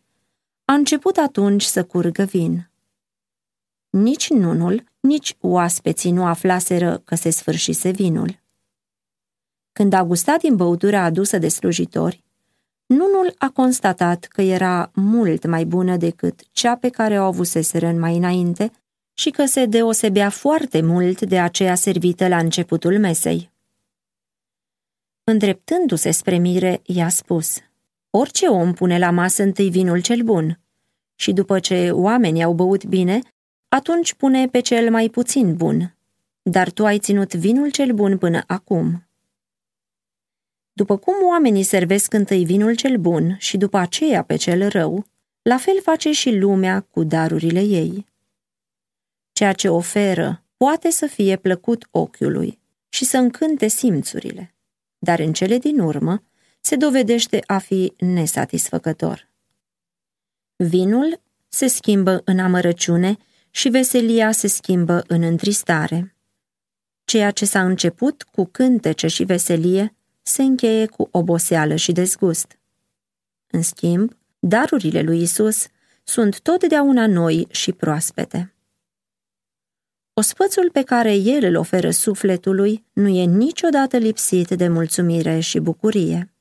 a 0.64 0.72
început 0.72 1.16
atunci 1.16 1.62
să 1.62 1.84
curgă 1.84 2.24
vin. 2.24 2.70
Nici 3.90 4.30
nunul, 4.30 4.84
nici 5.00 5.36
oaspeții 5.40 6.10
nu 6.10 6.24
aflaseră 6.26 6.98
că 6.98 7.14
se 7.14 7.30
sfârșise 7.30 7.90
vinul. 7.90 8.42
Când 9.72 9.92
a 9.92 10.04
gustat 10.04 10.40
din 10.40 10.56
băutura 10.56 11.02
adusă 11.02 11.38
de 11.38 11.48
slujitori, 11.48 12.23
nunul 12.96 13.34
a 13.38 13.50
constatat 13.50 14.24
că 14.24 14.42
era 14.42 14.90
mult 14.94 15.46
mai 15.46 15.64
bună 15.64 15.96
decât 15.96 16.40
cea 16.52 16.76
pe 16.76 16.88
care 16.88 17.20
o 17.20 17.24
avuseseră 17.24 17.90
mai 17.90 18.16
înainte 18.16 18.70
și 19.14 19.30
că 19.30 19.44
se 19.44 19.66
deosebea 19.66 20.30
foarte 20.30 20.80
mult 20.80 21.20
de 21.20 21.38
aceea 21.38 21.74
servită 21.74 22.28
la 22.28 22.38
începutul 22.38 22.98
mesei. 22.98 23.52
Îndreptându-se 25.24 26.10
spre 26.10 26.36
mire, 26.36 26.80
i-a 26.84 27.08
spus, 27.08 27.58
Orice 28.10 28.46
om 28.46 28.72
pune 28.72 28.98
la 28.98 29.10
masă 29.10 29.42
întâi 29.42 29.70
vinul 29.70 30.00
cel 30.00 30.22
bun 30.22 30.58
și 31.14 31.32
după 31.32 31.58
ce 31.58 31.90
oamenii 31.90 32.42
au 32.42 32.52
băut 32.52 32.84
bine, 32.84 33.20
atunci 33.68 34.14
pune 34.14 34.46
pe 34.46 34.60
cel 34.60 34.90
mai 34.90 35.08
puțin 35.08 35.54
bun. 35.54 35.96
Dar 36.42 36.70
tu 36.70 36.84
ai 36.84 36.98
ținut 36.98 37.34
vinul 37.34 37.70
cel 37.70 37.92
bun 37.92 38.18
până 38.18 38.42
acum. 38.46 39.08
După 40.76 40.96
cum 40.96 41.14
oamenii 41.22 41.62
servesc 41.62 42.12
întâi 42.12 42.44
vinul 42.44 42.74
cel 42.74 42.96
bun 42.96 43.36
și 43.38 43.56
după 43.56 43.76
aceea 43.76 44.22
pe 44.22 44.36
cel 44.36 44.68
rău, 44.68 45.06
la 45.42 45.56
fel 45.56 45.80
face 45.82 46.12
și 46.12 46.36
lumea 46.36 46.80
cu 46.80 47.02
darurile 47.02 47.60
ei. 47.60 48.06
Ceea 49.32 49.52
ce 49.52 49.68
oferă 49.68 50.44
poate 50.56 50.90
să 50.90 51.06
fie 51.06 51.36
plăcut 51.36 51.86
ochiului 51.90 52.58
și 52.88 53.04
să 53.04 53.16
încânte 53.16 53.68
simțurile, 53.68 54.54
dar 54.98 55.18
în 55.18 55.32
cele 55.32 55.58
din 55.58 55.78
urmă 55.78 56.22
se 56.60 56.76
dovedește 56.76 57.42
a 57.46 57.58
fi 57.58 57.92
nesatisfăcător. 57.98 59.28
Vinul 60.56 61.20
se 61.48 61.66
schimbă 61.66 62.22
în 62.24 62.38
amărăciune 62.38 63.16
și 63.50 63.68
veselia 63.68 64.32
se 64.32 64.46
schimbă 64.46 65.04
în 65.06 65.22
întristare. 65.22 66.16
Ceea 67.04 67.30
ce 67.30 67.44
s-a 67.44 67.64
început 67.64 68.22
cu 68.22 68.44
cântece 68.44 69.06
și 69.06 69.24
veselie 69.24 69.94
se 70.26 70.42
încheie 70.42 70.86
cu 70.86 71.08
oboseală 71.10 71.74
și 71.74 71.92
dezgust. 71.92 72.58
În 73.50 73.62
schimb, 73.62 74.16
darurile 74.38 75.02
lui 75.02 75.22
Isus 75.22 75.66
sunt 76.04 76.40
totdeauna 76.40 77.06
noi 77.06 77.46
și 77.50 77.72
proaspete. 77.72 78.54
Ospățul 80.12 80.70
pe 80.70 80.82
care 80.82 81.14
el 81.14 81.44
îl 81.44 81.56
oferă 81.56 81.90
sufletului 81.90 82.84
nu 82.92 83.08
e 83.08 83.24
niciodată 83.24 83.96
lipsit 83.96 84.48
de 84.48 84.68
mulțumire 84.68 85.40
și 85.40 85.58
bucurie. 85.58 86.34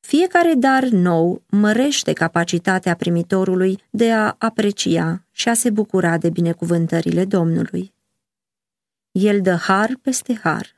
Fiecare 0.00 0.54
dar 0.54 0.84
nou 0.84 1.42
mărește 1.46 2.12
capacitatea 2.12 2.94
primitorului 2.94 3.82
de 3.90 4.12
a 4.12 4.34
aprecia 4.38 5.26
și 5.30 5.48
a 5.48 5.54
se 5.54 5.70
bucura 5.70 6.18
de 6.18 6.30
binecuvântările 6.30 7.24
Domnului. 7.24 7.94
El 9.10 9.40
dă 9.40 9.54
har 9.54 9.98
peste 10.02 10.34
har. 10.42 10.74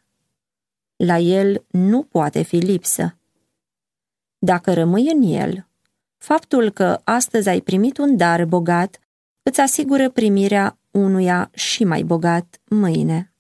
La 0.96 1.18
el 1.18 1.64
nu 1.70 2.02
poate 2.02 2.42
fi 2.42 2.56
lipsă. 2.56 3.16
Dacă 4.38 4.72
rămâi 4.72 5.10
în 5.10 5.22
el, 5.22 5.66
Faptul 6.26 6.70
că 6.70 7.00
astăzi 7.04 7.48
ai 7.48 7.60
primit 7.60 7.98
un 7.98 8.16
dar 8.16 8.44
bogat 8.44 9.00
îți 9.42 9.60
asigură 9.60 10.10
primirea 10.10 10.78
unuia 10.90 11.50
și 11.54 11.84
mai 11.84 12.02
bogat 12.02 12.60
mâine. 12.64 13.32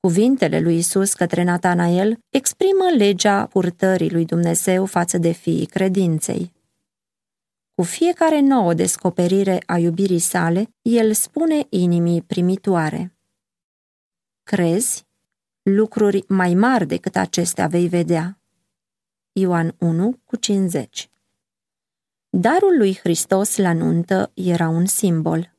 Cuvintele 0.00 0.60
lui 0.60 0.76
Isus 0.76 1.12
către 1.12 1.42
Natanael 1.42 2.18
exprimă 2.28 2.84
legea 2.96 3.46
purtării 3.46 4.10
lui 4.10 4.24
Dumnezeu 4.24 4.86
față 4.86 5.18
de 5.18 5.30
fiii 5.30 5.66
credinței. 5.66 6.52
Cu 7.74 7.82
fiecare 7.82 8.40
nouă 8.40 8.74
descoperire 8.74 9.62
a 9.66 9.78
iubirii 9.78 10.18
sale, 10.18 10.74
el 10.82 11.12
spune 11.12 11.66
inimii 11.68 12.22
primitoare. 12.22 13.16
Crezi? 14.42 15.06
Lucruri 15.62 16.24
mai 16.28 16.54
mari 16.54 16.86
decât 16.86 17.16
acestea 17.16 17.66
vei 17.66 17.88
vedea. 17.88 18.38
Ioan 19.32 19.74
1 19.78 20.18
cu 20.24 20.36
50 20.36 21.10
Darul 22.30 22.76
lui 22.76 22.96
Hristos 22.96 23.56
la 23.56 23.72
nuntă 23.72 24.30
era 24.34 24.68
un 24.68 24.86
simbol. 24.86 25.54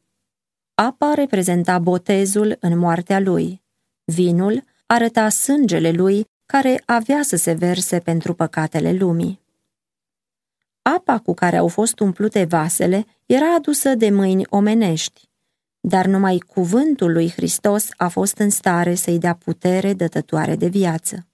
Apa 0.73 1.13
reprezenta 1.13 1.79
botezul 1.79 2.57
în 2.59 2.77
moartea 2.77 3.19
lui. 3.19 3.61
Vinul 4.03 4.63
arăta 4.85 5.29
sângele 5.29 5.91
lui 5.91 6.27
care 6.45 6.83
avea 6.85 7.21
să 7.23 7.35
se 7.35 7.53
verse 7.53 7.99
pentru 7.99 8.33
păcatele 8.33 8.93
lumii. 8.93 9.41
Apa 10.81 11.19
cu 11.19 11.33
care 11.33 11.57
au 11.57 11.67
fost 11.67 11.99
umplute 11.99 12.43
vasele 12.43 13.05
era 13.25 13.53
adusă 13.53 13.95
de 13.95 14.09
mâini 14.09 14.45
omenești, 14.49 15.30
dar 15.81 16.05
numai 16.05 16.37
cuvântul 16.37 17.11
lui 17.11 17.31
Hristos 17.31 17.89
a 17.97 18.07
fost 18.07 18.37
în 18.37 18.49
stare 18.49 18.95
să-i 18.95 19.19
dea 19.19 19.33
putere 19.33 19.93
dătătoare 19.93 20.55
de 20.55 20.67
viață. 20.67 21.27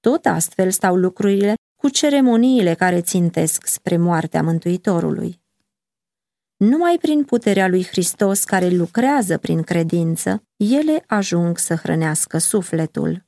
Tot 0.00 0.26
astfel 0.26 0.70
stau 0.70 0.96
lucrurile 0.96 1.54
cu 1.76 1.88
ceremoniile 1.88 2.74
care 2.74 3.00
țintesc 3.00 3.66
spre 3.66 3.96
moartea 3.96 4.42
Mântuitorului. 4.42 5.40
Numai 6.56 6.98
prin 7.00 7.24
puterea 7.24 7.68
lui 7.68 7.84
Hristos 7.84 8.44
care 8.44 8.68
lucrează 8.68 9.38
prin 9.38 9.62
credință, 9.62 10.42
ele 10.56 11.04
ajung 11.06 11.58
să 11.58 11.74
hrănească 11.74 12.38
sufletul. 12.38 13.24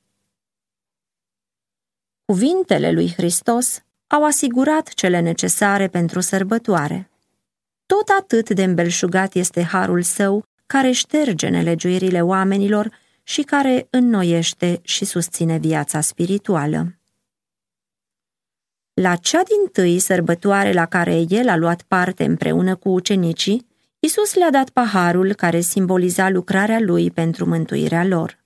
Cuvintele 2.25 2.91
lui 2.91 3.13
Hristos 3.13 3.79
au 4.07 4.25
asigurat 4.25 4.87
cele 4.87 5.19
necesare 5.19 5.87
pentru 5.87 6.19
sărbătoare. 6.19 7.12
Tot 7.93 8.07
atât 8.19 8.49
de 8.49 8.63
îmbelșugat 8.63 9.33
este 9.33 9.63
harul 9.63 10.01
său 10.01 10.45
care 10.65 10.91
șterge 10.91 11.47
nelegiuirile 11.47 12.21
oamenilor 12.21 12.89
și 13.23 13.41
care 13.41 13.87
înnoiește 13.89 14.79
și 14.83 15.05
susține 15.05 15.57
viața 15.57 16.01
spirituală. 16.01 16.97
La 18.93 19.15
cea 19.15 19.43
din 19.43 19.71
tâi 19.71 19.99
sărbătoare 19.99 20.71
la 20.71 20.85
care 20.85 21.23
el 21.27 21.49
a 21.49 21.55
luat 21.55 21.81
parte 21.81 22.23
împreună 22.23 22.75
cu 22.75 22.89
ucenicii, 22.89 23.67
Isus 23.99 24.33
le-a 24.33 24.51
dat 24.51 24.69
paharul 24.69 25.33
care 25.33 25.59
simboliza 25.59 26.29
lucrarea 26.29 26.79
lui 26.79 27.11
pentru 27.11 27.45
mântuirea 27.45 28.05
lor. 28.05 28.39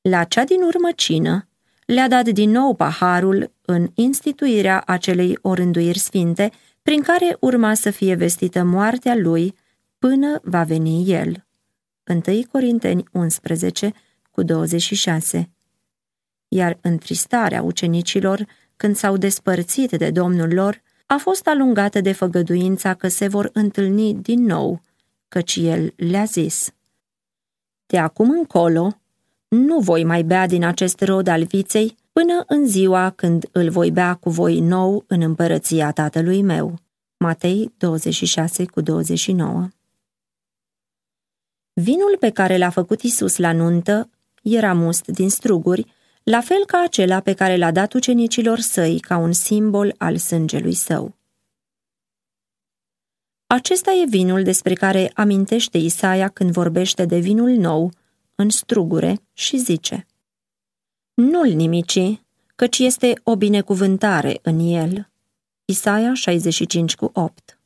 La 0.00 0.24
cea 0.24 0.44
din 0.44 0.62
urmă 0.62 0.88
cină, 0.96 1.48
le-a 1.86 2.08
dat 2.08 2.28
din 2.28 2.50
nou 2.50 2.74
paharul 2.74 3.52
în 3.64 3.90
instituirea 3.94 4.82
acelei 4.86 5.38
orânduiri 5.42 5.98
sfinte, 5.98 6.50
prin 6.88 7.02
care 7.02 7.36
urma 7.40 7.74
să 7.74 7.90
fie 7.90 8.14
vestită 8.14 8.62
moartea 8.62 9.14
lui 9.16 9.54
până 9.98 10.40
va 10.42 10.62
veni 10.62 11.10
el. 11.10 11.46
1 12.26 12.42
Corinteni 12.50 13.04
11 13.12 13.92
cu 14.30 14.42
26 14.42 15.50
Iar 16.48 16.78
întristarea 16.80 17.62
ucenicilor 17.62 18.46
când 18.76 18.96
s-au 18.96 19.16
despărțit 19.16 19.90
de 19.90 20.10
domnul 20.10 20.54
lor, 20.54 20.82
a 21.06 21.16
fost 21.16 21.46
alungată 21.46 22.00
de 22.00 22.12
făgăduința 22.12 22.94
că 22.94 23.08
se 23.08 23.28
vor 23.28 23.50
întâlni 23.52 24.14
din 24.14 24.44
nou, 24.44 24.80
căci 25.28 25.56
el 25.56 25.92
le-a 25.96 26.24
zis. 26.24 26.70
De 27.86 27.98
acum 27.98 28.30
încolo, 28.30 29.00
nu 29.48 29.78
voi 29.78 30.04
mai 30.04 30.22
bea 30.22 30.46
din 30.46 30.64
acest 30.64 31.00
rod 31.00 31.26
al 31.26 31.44
viței 31.44 31.96
până 32.18 32.44
în 32.46 32.66
ziua 32.66 33.10
când 33.10 33.48
îl 33.52 33.70
voi 33.70 33.90
bea 33.90 34.14
cu 34.14 34.30
voi 34.30 34.60
nou 34.60 35.04
în 35.06 35.22
împărăția 35.22 35.92
tatălui 35.92 36.42
meu. 36.42 36.78
Matei 37.16 37.72
26 37.76 38.66
cu 38.66 38.80
29 38.80 39.68
Vinul 41.72 42.16
pe 42.20 42.30
care 42.30 42.56
l-a 42.56 42.70
făcut 42.70 43.02
Isus 43.02 43.36
la 43.36 43.52
nuntă 43.52 44.10
era 44.42 44.72
must 44.72 45.06
din 45.06 45.30
struguri, 45.30 45.86
la 46.22 46.40
fel 46.40 46.64
ca 46.66 46.82
acela 46.84 47.20
pe 47.20 47.32
care 47.32 47.56
l-a 47.56 47.70
dat 47.70 47.92
ucenicilor 47.92 48.58
săi 48.58 49.00
ca 49.00 49.16
un 49.16 49.32
simbol 49.32 49.94
al 49.98 50.16
sângelui 50.16 50.74
său. 50.74 51.16
Acesta 53.46 53.90
e 53.90 54.04
vinul 54.08 54.42
despre 54.42 54.74
care 54.74 55.10
amintește 55.14 55.78
Isaia 55.78 56.28
când 56.28 56.50
vorbește 56.50 57.04
de 57.04 57.18
vinul 57.18 57.50
nou, 57.50 57.92
în 58.34 58.48
strugure, 58.48 59.20
și 59.32 59.56
zice 59.56 60.06
Nu-l 61.20 61.48
nimici, 61.48 62.20
căci 62.56 62.78
este 62.78 63.20
o 63.22 63.36
binecuvântare 63.36 64.38
în 64.42 64.58
el. 64.58 65.08
Isaia 65.64 66.14
65 66.14 66.94
cu 66.94 67.10
8 67.14 67.58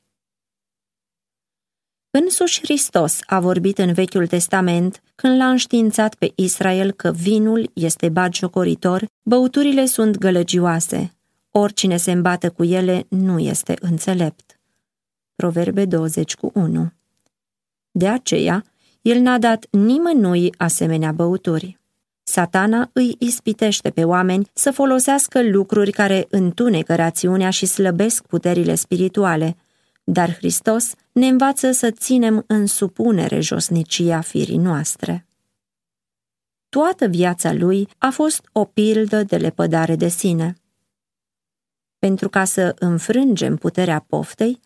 Însuși 2.11 2.61
Hristos 2.63 3.21
a 3.27 3.41
vorbit 3.41 3.79
în 3.79 3.93
Vechiul 3.93 4.27
Testament 4.27 5.03
când 5.15 5.37
l-a 5.37 5.49
înștiințat 5.49 6.15
pe 6.15 6.33
Israel 6.35 6.93
că 6.93 7.11
vinul 7.11 7.71
este 7.75 8.09
bagiocoritor, 8.09 9.07
băuturile 9.23 9.87
sunt 9.87 10.19
gălăgioase, 10.19 11.13
oricine 11.51 11.97
se 11.97 12.13
îmbată 12.13 12.51
cu 12.51 12.65
ele 12.65 13.07
nu 13.09 13.39
este 13.39 13.77
înțelept. 13.81 14.61
Proverbe 15.35 15.85
20 15.85 16.35
cu 16.35 16.51
1 16.55 16.93
De 17.91 18.09
aceea, 18.09 18.65
el 19.03 19.21
n-a 19.21 19.39
dat 19.39 19.67
nimănui 19.71 20.55
asemenea 20.57 21.13
băuturi. 21.13 21.81
Satana 22.23 22.91
îi 22.93 23.17
ispitește 23.19 23.91
pe 23.91 24.05
oameni 24.05 24.51
să 24.53 24.71
folosească 24.71 25.43
lucruri 25.43 25.91
care 25.91 26.27
întunecă 26.31 26.95
rațiunea 26.95 27.51
și 27.51 27.67
slăbesc 27.67 28.27
puterile 28.27 28.75
spirituale, 28.75 29.57
dar 30.05 30.37
Hristos 30.37 30.95
ne 31.13 31.27
învață 31.27 31.71
să 31.71 31.91
ținem 31.91 32.45
în 32.47 32.67
supunere 32.67 33.41
josnicia 33.41 34.21
firii 34.21 34.57
noastre. 34.57 35.27
Toată 36.69 37.07
viața 37.07 37.53
lui 37.53 37.89
a 37.99 38.11
fost 38.11 38.49
o 38.53 38.65
pildă 38.65 39.23
de 39.23 39.37
lepădare 39.37 39.97
de 39.97 40.09
sine. 40.09 40.55
Pentru 41.99 42.29
ca 42.29 42.45
să 42.45 42.75
înfrângem 42.79 43.57
puterea 43.57 44.05
poftei, 44.09 44.61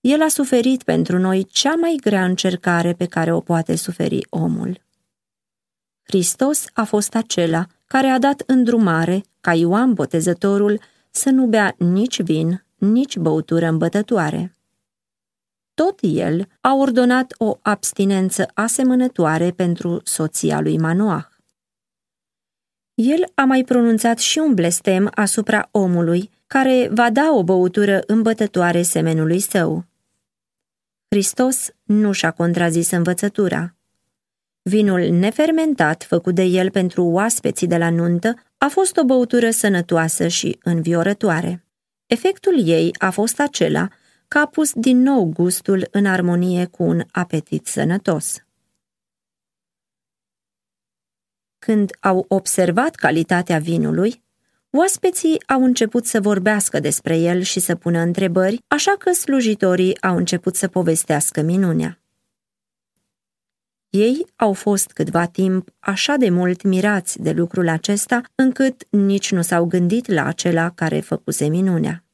el 0.00 0.22
a 0.22 0.28
suferit 0.28 0.82
pentru 0.82 1.18
noi 1.18 1.44
cea 1.44 1.74
mai 1.74 1.96
grea 2.00 2.24
încercare 2.24 2.92
pe 2.92 3.06
care 3.06 3.32
o 3.32 3.40
poate 3.40 3.76
suferi 3.76 4.26
omul. 4.30 4.80
Hristos 6.12 6.64
a 6.72 6.84
fost 6.84 7.14
acela 7.14 7.66
care 7.86 8.06
a 8.06 8.18
dat 8.18 8.42
îndrumare 8.46 9.22
ca 9.40 9.54
Ioan 9.54 9.92
Botezătorul 9.92 10.80
să 11.10 11.30
nu 11.30 11.46
bea 11.46 11.74
nici 11.78 12.22
vin, 12.22 12.64
nici 12.76 13.16
băutură 13.16 13.66
îmbătătoare 13.66 14.52
tot 15.74 15.98
el 16.00 16.48
a 16.60 16.74
ordonat 16.74 17.34
o 17.38 17.58
abstinență 17.62 18.50
asemănătoare 18.54 19.50
pentru 19.50 20.00
soția 20.04 20.60
lui 20.60 20.78
Manoah. 20.78 21.24
El 22.94 23.24
a 23.34 23.44
mai 23.44 23.64
pronunțat 23.64 24.18
și 24.18 24.38
un 24.38 24.54
blestem 24.54 25.10
asupra 25.14 25.68
omului 25.70 26.30
care 26.46 26.88
va 26.92 27.10
da 27.10 27.30
o 27.32 27.44
băutură 27.44 28.02
îmbătătoare 28.06 28.82
semenului 28.82 29.40
său. 29.40 29.84
Hristos 31.08 31.68
nu 31.82 32.12
și-a 32.12 32.30
contrazis 32.30 32.90
învățătura. 32.90 33.74
Vinul 34.64 35.00
nefermentat 35.00 36.02
făcut 36.02 36.34
de 36.34 36.42
el 36.42 36.70
pentru 36.70 37.04
oaspeții 37.04 37.66
de 37.66 37.76
la 37.76 37.90
nuntă 37.90 38.34
a 38.58 38.66
fost 38.66 38.96
o 38.96 39.04
băutură 39.04 39.50
sănătoasă 39.50 40.28
și 40.28 40.58
înviorătoare. 40.62 41.64
Efectul 42.06 42.68
ei 42.68 42.90
a 42.98 43.10
fost 43.10 43.40
acela 43.40 43.88
că 44.28 44.38
a 44.38 44.46
pus 44.46 44.72
din 44.72 44.98
nou 44.98 45.24
gustul 45.24 45.88
în 45.90 46.06
armonie 46.06 46.66
cu 46.66 46.82
un 46.82 47.02
apetit 47.10 47.66
sănătos. 47.66 48.36
Când 51.58 51.90
au 52.00 52.24
observat 52.28 52.94
calitatea 52.94 53.58
vinului, 53.58 54.22
oaspeții 54.70 55.42
au 55.46 55.62
început 55.62 56.06
să 56.06 56.20
vorbească 56.20 56.80
despre 56.80 57.16
el 57.16 57.40
și 57.40 57.60
să 57.60 57.74
pună 57.74 57.98
întrebări, 57.98 58.64
așa 58.68 58.94
că 58.98 59.12
slujitorii 59.12 60.02
au 60.02 60.16
început 60.16 60.56
să 60.56 60.68
povestească 60.68 61.40
minunea. 61.40 62.01
Ei 63.94 64.26
au 64.36 64.52
fost 64.52 64.92
câtva 64.92 65.26
timp 65.26 65.68
așa 65.78 66.16
de 66.16 66.30
mult 66.30 66.62
mirați 66.62 67.22
de 67.22 67.32
lucrul 67.32 67.68
acesta, 67.68 68.20
încât 68.34 68.86
nici 68.90 69.32
nu 69.32 69.42
s-au 69.42 69.64
gândit 69.64 70.06
la 70.06 70.24
acela 70.24 70.70
care 70.70 71.00
făcuse 71.00 71.48
minunea. 71.48 72.04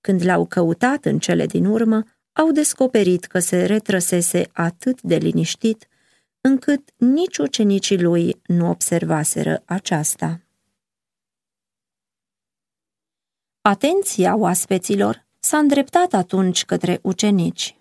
Când 0.00 0.24
l-au 0.24 0.46
căutat 0.46 1.04
în 1.04 1.18
cele 1.18 1.46
din 1.46 1.64
urmă, 1.64 2.02
au 2.32 2.50
descoperit 2.50 3.24
că 3.24 3.38
se 3.38 3.64
retrăsese 3.64 4.48
atât 4.52 5.02
de 5.02 5.16
liniștit, 5.16 5.88
încât 6.40 6.90
nici 6.96 7.38
ucenicii 7.38 8.02
lui 8.02 8.40
nu 8.46 8.68
observaseră 8.68 9.62
aceasta. 9.64 10.40
Atenția 13.60 14.36
oaspeților 14.36 15.26
s-a 15.38 15.58
îndreptat 15.58 16.12
atunci 16.12 16.64
către 16.64 16.98
ucenici. 17.02 17.76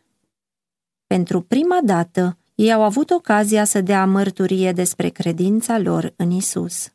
Pentru 1.08 1.42
prima 1.42 1.80
dată, 1.84 2.38
ei 2.56 2.74
au 2.74 2.84
avut 2.84 3.10
ocazia 3.10 3.64
să 3.64 3.82
dea 3.82 4.06
mărturie 4.06 4.72
despre 4.72 5.10
credința 5.10 5.78
lor 5.78 6.14
în 6.16 6.32
Isus. 6.32 6.90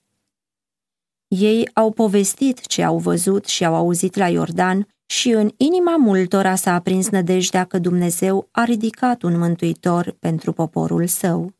Ei 1.28 1.70
au 1.72 1.92
povestit 1.92 2.66
ce 2.66 2.82
au 2.82 2.98
văzut 2.98 3.46
și 3.46 3.64
au 3.64 3.74
auzit 3.74 4.14
la 4.14 4.28
Iordan 4.28 4.88
și 5.06 5.30
în 5.30 5.50
inima 5.56 5.96
multora 5.96 6.54
s-a 6.54 6.74
aprins 6.74 7.08
nădejdea 7.08 7.64
că 7.64 7.78
Dumnezeu 7.78 8.48
a 8.50 8.64
ridicat 8.64 9.22
un 9.22 9.38
mântuitor 9.38 10.16
pentru 10.18 10.52
poporul 10.52 11.06
său. 11.06 11.54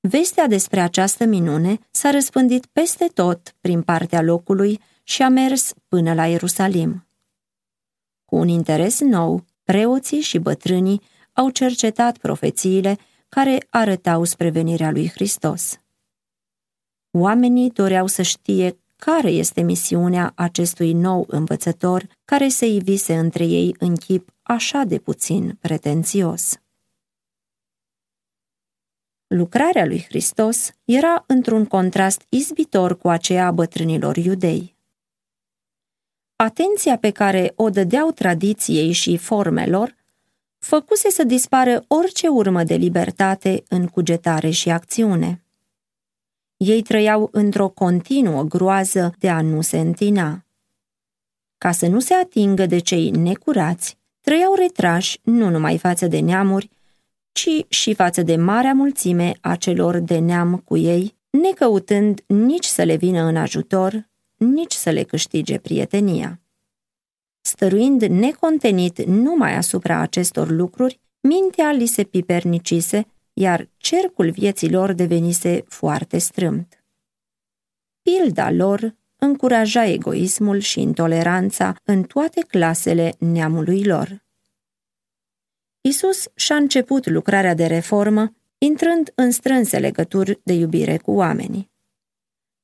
Vestea 0.00 0.46
despre 0.46 0.80
această 0.80 1.24
minune 1.24 1.78
s-a 1.90 2.10
răspândit 2.10 2.66
peste 2.66 3.10
tot 3.14 3.54
prin 3.60 3.82
partea 3.82 4.22
locului 4.22 4.80
și 5.02 5.22
a 5.22 5.28
mers 5.28 5.74
până 5.88 6.14
la 6.14 6.26
Ierusalim. 6.26 7.06
Cu 8.24 8.36
un 8.36 8.48
interes 8.48 9.00
nou, 9.00 9.44
preoții 9.64 10.20
și 10.20 10.38
bătrânii 10.38 11.00
au 11.38 11.50
cercetat 11.50 12.18
profețiile 12.18 12.98
care 13.28 13.66
arătau 13.70 14.24
spre 14.24 14.50
venirea 14.50 14.90
lui 14.90 15.08
Hristos. 15.08 15.80
Oamenii 17.10 17.70
doreau 17.70 18.06
să 18.06 18.22
știe 18.22 18.78
care 18.96 19.30
este 19.30 19.60
misiunea 19.60 20.32
acestui 20.34 20.92
nou 20.92 21.24
învățător 21.28 22.06
care 22.24 22.48
se 22.48 22.66
ivise 22.66 23.16
între 23.18 23.44
ei 23.44 23.74
în 23.78 23.96
chip 23.96 24.30
așa 24.42 24.82
de 24.82 24.98
puțin 24.98 25.58
pretențios. 25.60 26.60
Lucrarea 29.26 29.86
lui 29.86 30.04
Hristos 30.08 30.70
era 30.84 31.24
într-un 31.26 31.64
contrast 31.66 32.22
izbitor 32.28 32.98
cu 32.98 33.08
aceea 33.08 33.46
a 33.46 33.50
bătrânilor 33.50 34.16
iudei. 34.16 34.76
Atenția 36.36 36.98
pe 36.98 37.10
care 37.10 37.52
o 37.56 37.70
dădeau 37.70 38.10
tradiției 38.10 38.92
și 38.92 39.16
formelor 39.16 39.97
făcuse 40.68 41.10
să 41.10 41.24
dispară 41.24 41.84
orice 41.86 42.28
urmă 42.28 42.62
de 42.64 42.74
libertate 42.74 43.62
în 43.68 43.86
cugetare 43.86 44.50
și 44.50 44.70
acțiune. 44.70 45.44
Ei 46.56 46.82
trăiau 46.82 47.28
într-o 47.32 47.68
continuă 47.68 48.42
groază 48.42 49.14
de 49.18 49.28
a 49.28 49.40
nu 49.40 49.60
se 49.60 49.78
întina. 49.78 50.44
Ca 51.58 51.72
să 51.72 51.86
nu 51.86 52.00
se 52.00 52.14
atingă 52.14 52.66
de 52.66 52.78
cei 52.78 53.10
necurați, 53.10 53.98
trăiau 54.20 54.54
retrași 54.54 55.18
nu 55.22 55.50
numai 55.50 55.78
față 55.78 56.06
de 56.06 56.18
neamuri, 56.18 56.70
ci 57.32 57.48
și 57.68 57.94
față 57.94 58.22
de 58.22 58.36
marea 58.36 58.72
mulțime 58.72 59.32
a 59.40 59.54
celor 59.54 59.98
de 59.98 60.18
neam 60.18 60.56
cu 60.64 60.76
ei, 60.76 61.16
necăutând 61.30 62.20
nici 62.26 62.66
să 62.66 62.82
le 62.82 62.96
vină 62.96 63.22
în 63.22 63.36
ajutor, 63.36 64.08
nici 64.36 64.72
să 64.72 64.90
le 64.90 65.02
câștige 65.02 65.58
prietenia. 65.58 66.40
Stăruind 67.40 68.02
necontenit 68.02 69.04
numai 69.04 69.54
asupra 69.54 69.98
acestor 69.98 70.50
lucruri, 70.50 71.00
mintea 71.20 71.70
li 71.70 71.86
se 71.86 72.04
pipernicise 72.04 73.06
iar 73.38 73.68
cercul 73.76 74.30
vieții 74.30 74.70
lor 74.70 74.92
devenise 74.92 75.64
foarte 75.68 76.18
strâmt. 76.18 76.84
Pilda 78.02 78.50
lor 78.50 78.94
încuraja 79.16 79.84
egoismul 79.84 80.58
și 80.58 80.80
intoleranța 80.80 81.76
în 81.84 82.02
toate 82.02 82.40
clasele 82.40 83.14
neamului 83.18 83.84
lor. 83.84 84.24
Isus 85.80 86.28
și-a 86.34 86.56
început 86.56 87.06
lucrarea 87.06 87.54
de 87.54 87.66
reformă, 87.66 88.34
intrând 88.58 89.12
în 89.14 89.30
strânse 89.30 89.78
legături 89.78 90.40
de 90.42 90.52
iubire 90.52 90.96
cu 90.96 91.10
oamenii. 91.10 91.70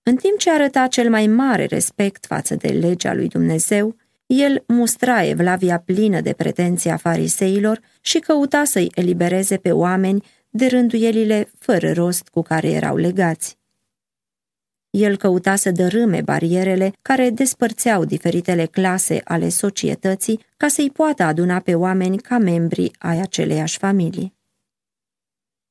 În 0.03 0.17
timp 0.17 0.39
ce 0.39 0.51
arăta 0.51 0.87
cel 0.87 1.11
mai 1.11 1.27
mare 1.27 1.65
respect 1.65 2.27
față 2.27 2.55
de 2.55 2.69
legea 2.69 3.15
lui 3.15 3.29
Dumnezeu, 3.29 3.97
el 4.37 4.65
mustra 4.67 5.25
evlavia 5.25 5.79
plină 5.79 6.21
de 6.21 6.33
pretenții 6.33 6.91
a 6.91 6.97
fariseilor 6.97 7.81
și 8.01 8.19
căuta 8.19 8.65
să-i 8.65 8.91
elibereze 8.95 9.57
pe 9.57 9.73
oameni 9.73 10.25
de 10.51 10.67
rânduielile 10.67 11.51
fără 11.59 11.93
rost 11.93 12.29
cu 12.29 12.43
care 12.43 12.71
erau 12.71 12.97
legați. 12.97 13.59
El 14.91 15.17
căuta 15.17 15.55
să 15.57 15.71
dărâme 15.71 16.21
barierele 16.21 16.93
care 17.03 17.31
despărțeau 17.31 18.05
diferitele 18.05 18.67
clase 18.67 19.21
ale 19.25 19.49
societății 19.49 20.45
ca 20.57 20.69
să-i 20.69 20.91
poată 20.91 21.23
aduna 21.23 21.61
pe 21.61 21.75
oameni 21.75 22.19
ca 22.19 22.39
membri 22.39 22.91
ai 22.99 23.21
aceleiași 23.21 23.79
familii. 23.79 24.35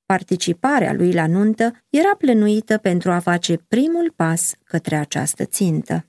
Participarea 0.06 0.93
lui 0.93 1.12
la 1.12 1.28
nuntă 1.28 1.84
era 1.89 2.15
plănuită 2.17 2.78
pentru 2.78 3.12
a 3.12 3.19
face 3.19 3.58
primul 3.67 4.13
pas 4.15 4.54
către 4.63 4.95
această 4.95 5.45
țintă. 5.45 6.06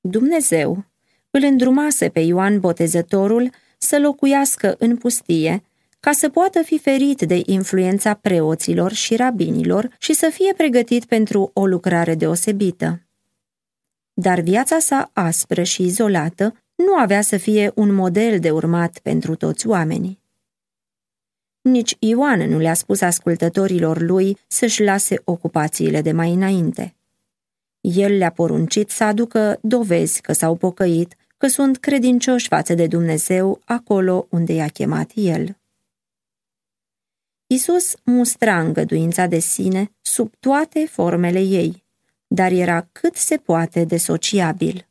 Dumnezeu 0.00 0.89
îl 1.30 1.42
îndrumase 1.42 2.08
pe 2.08 2.20
Ioan 2.20 2.60
Botezătorul 2.60 3.50
să 3.78 3.98
locuiască 3.98 4.74
în 4.78 4.96
pustie 4.96 5.62
ca 6.00 6.12
să 6.12 6.28
poată 6.28 6.62
fi 6.62 6.78
ferit 6.78 7.20
de 7.20 7.42
influența 7.46 8.14
preoților 8.14 8.92
și 8.92 9.16
rabinilor 9.16 9.94
și 9.98 10.12
să 10.12 10.30
fie 10.32 10.52
pregătit 10.56 11.04
pentru 11.04 11.50
o 11.54 11.66
lucrare 11.66 12.14
deosebită. 12.14 13.00
Dar 14.12 14.40
viața 14.40 14.78
sa 14.78 15.10
aspră 15.12 15.62
și 15.62 15.82
izolată 15.82 16.54
nu 16.74 16.94
avea 16.94 17.20
să 17.20 17.36
fie 17.36 17.72
un 17.74 17.94
model 17.94 18.38
de 18.38 18.50
urmat 18.50 18.98
pentru 18.98 19.34
toți 19.34 19.66
oamenii. 19.66 20.18
Nici 21.60 21.96
Ioan 21.98 22.40
nu 22.40 22.58
le-a 22.58 22.74
spus 22.74 23.00
ascultătorilor 23.00 24.00
lui 24.00 24.38
să-și 24.46 24.82
lase 24.82 25.20
ocupațiile 25.24 26.00
de 26.00 26.12
mai 26.12 26.32
înainte. 26.32 26.94
El 27.80 28.16
le-a 28.16 28.30
poruncit 28.30 28.90
să 28.90 29.04
aducă 29.04 29.58
dovezi 29.62 30.20
că 30.20 30.32
s-au 30.32 30.54
pocăit, 30.54 31.14
că 31.40 31.46
sunt 31.46 31.78
credincioși 31.78 32.48
față 32.48 32.74
de 32.74 32.86
Dumnezeu 32.86 33.60
acolo 33.64 34.26
unde 34.30 34.52
i-a 34.52 34.68
chemat 34.68 35.10
El. 35.14 35.56
Isus 37.46 37.94
mustra 38.04 38.60
îngăduința 38.60 39.26
de 39.26 39.38
sine 39.38 39.92
sub 40.00 40.32
toate 40.40 40.86
formele 40.90 41.40
ei, 41.40 41.84
dar 42.26 42.52
era 42.52 42.88
cât 42.92 43.14
se 43.16 43.36
poate 43.36 43.84
de 43.84 43.96
sociabil. 43.96 44.86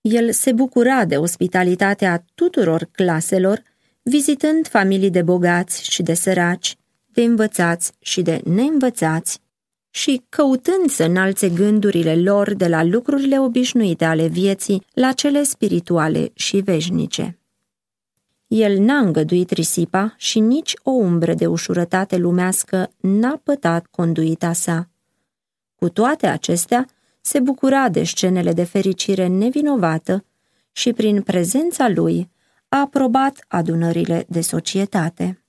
El 0.00 0.32
se 0.32 0.52
bucura 0.52 1.04
de 1.04 1.16
ospitalitatea 1.16 2.24
tuturor 2.34 2.88
claselor, 2.92 3.62
vizitând 4.02 4.68
familii 4.68 5.10
de 5.10 5.22
bogați 5.22 5.90
și 5.90 6.02
de 6.02 6.14
săraci, 6.14 6.76
de 7.12 7.22
învățați 7.22 7.92
și 7.98 8.22
de 8.22 8.40
neînvățați, 8.44 9.40
și 9.96 10.22
căutând 10.28 10.90
să 10.90 11.04
înalțe 11.04 11.48
gândurile 11.48 12.16
lor 12.16 12.54
de 12.54 12.68
la 12.68 12.84
lucrurile 12.84 13.40
obișnuite 13.40 14.04
ale 14.04 14.26
vieții 14.26 14.82
la 14.94 15.12
cele 15.12 15.42
spirituale 15.42 16.30
și 16.34 16.56
veșnice. 16.56 17.38
El 18.46 18.78
n-a 18.78 18.98
îngăduit 18.98 19.50
risipa 19.50 20.14
și 20.16 20.40
nici 20.40 20.74
o 20.82 20.90
umbră 20.90 21.34
de 21.34 21.46
ușurătate 21.46 22.16
lumească 22.16 22.90
n-a 23.00 23.40
pătat 23.42 23.86
conduita 23.86 24.52
sa. 24.52 24.88
Cu 25.74 25.88
toate 25.88 26.26
acestea, 26.26 26.86
se 27.20 27.40
bucura 27.40 27.88
de 27.88 28.04
scenele 28.04 28.52
de 28.52 28.64
fericire 28.64 29.26
nevinovată 29.26 30.24
și 30.72 30.92
prin 30.92 31.22
prezența 31.22 31.88
lui 31.88 32.30
a 32.68 32.80
aprobat 32.80 33.44
adunările 33.48 34.24
de 34.28 34.40
societate. 34.40 35.45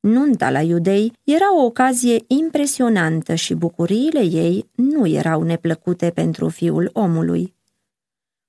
Nunta 0.00 0.50
la 0.50 0.60
iudei 0.60 1.12
era 1.24 1.56
o 1.56 1.64
ocazie 1.64 2.24
impresionantă 2.26 3.34
și 3.34 3.54
bucuriile 3.54 4.20
ei 4.20 4.70
nu 4.74 5.06
erau 5.06 5.42
neplăcute 5.42 6.10
pentru 6.10 6.48
fiul 6.48 6.90
omului. 6.92 7.54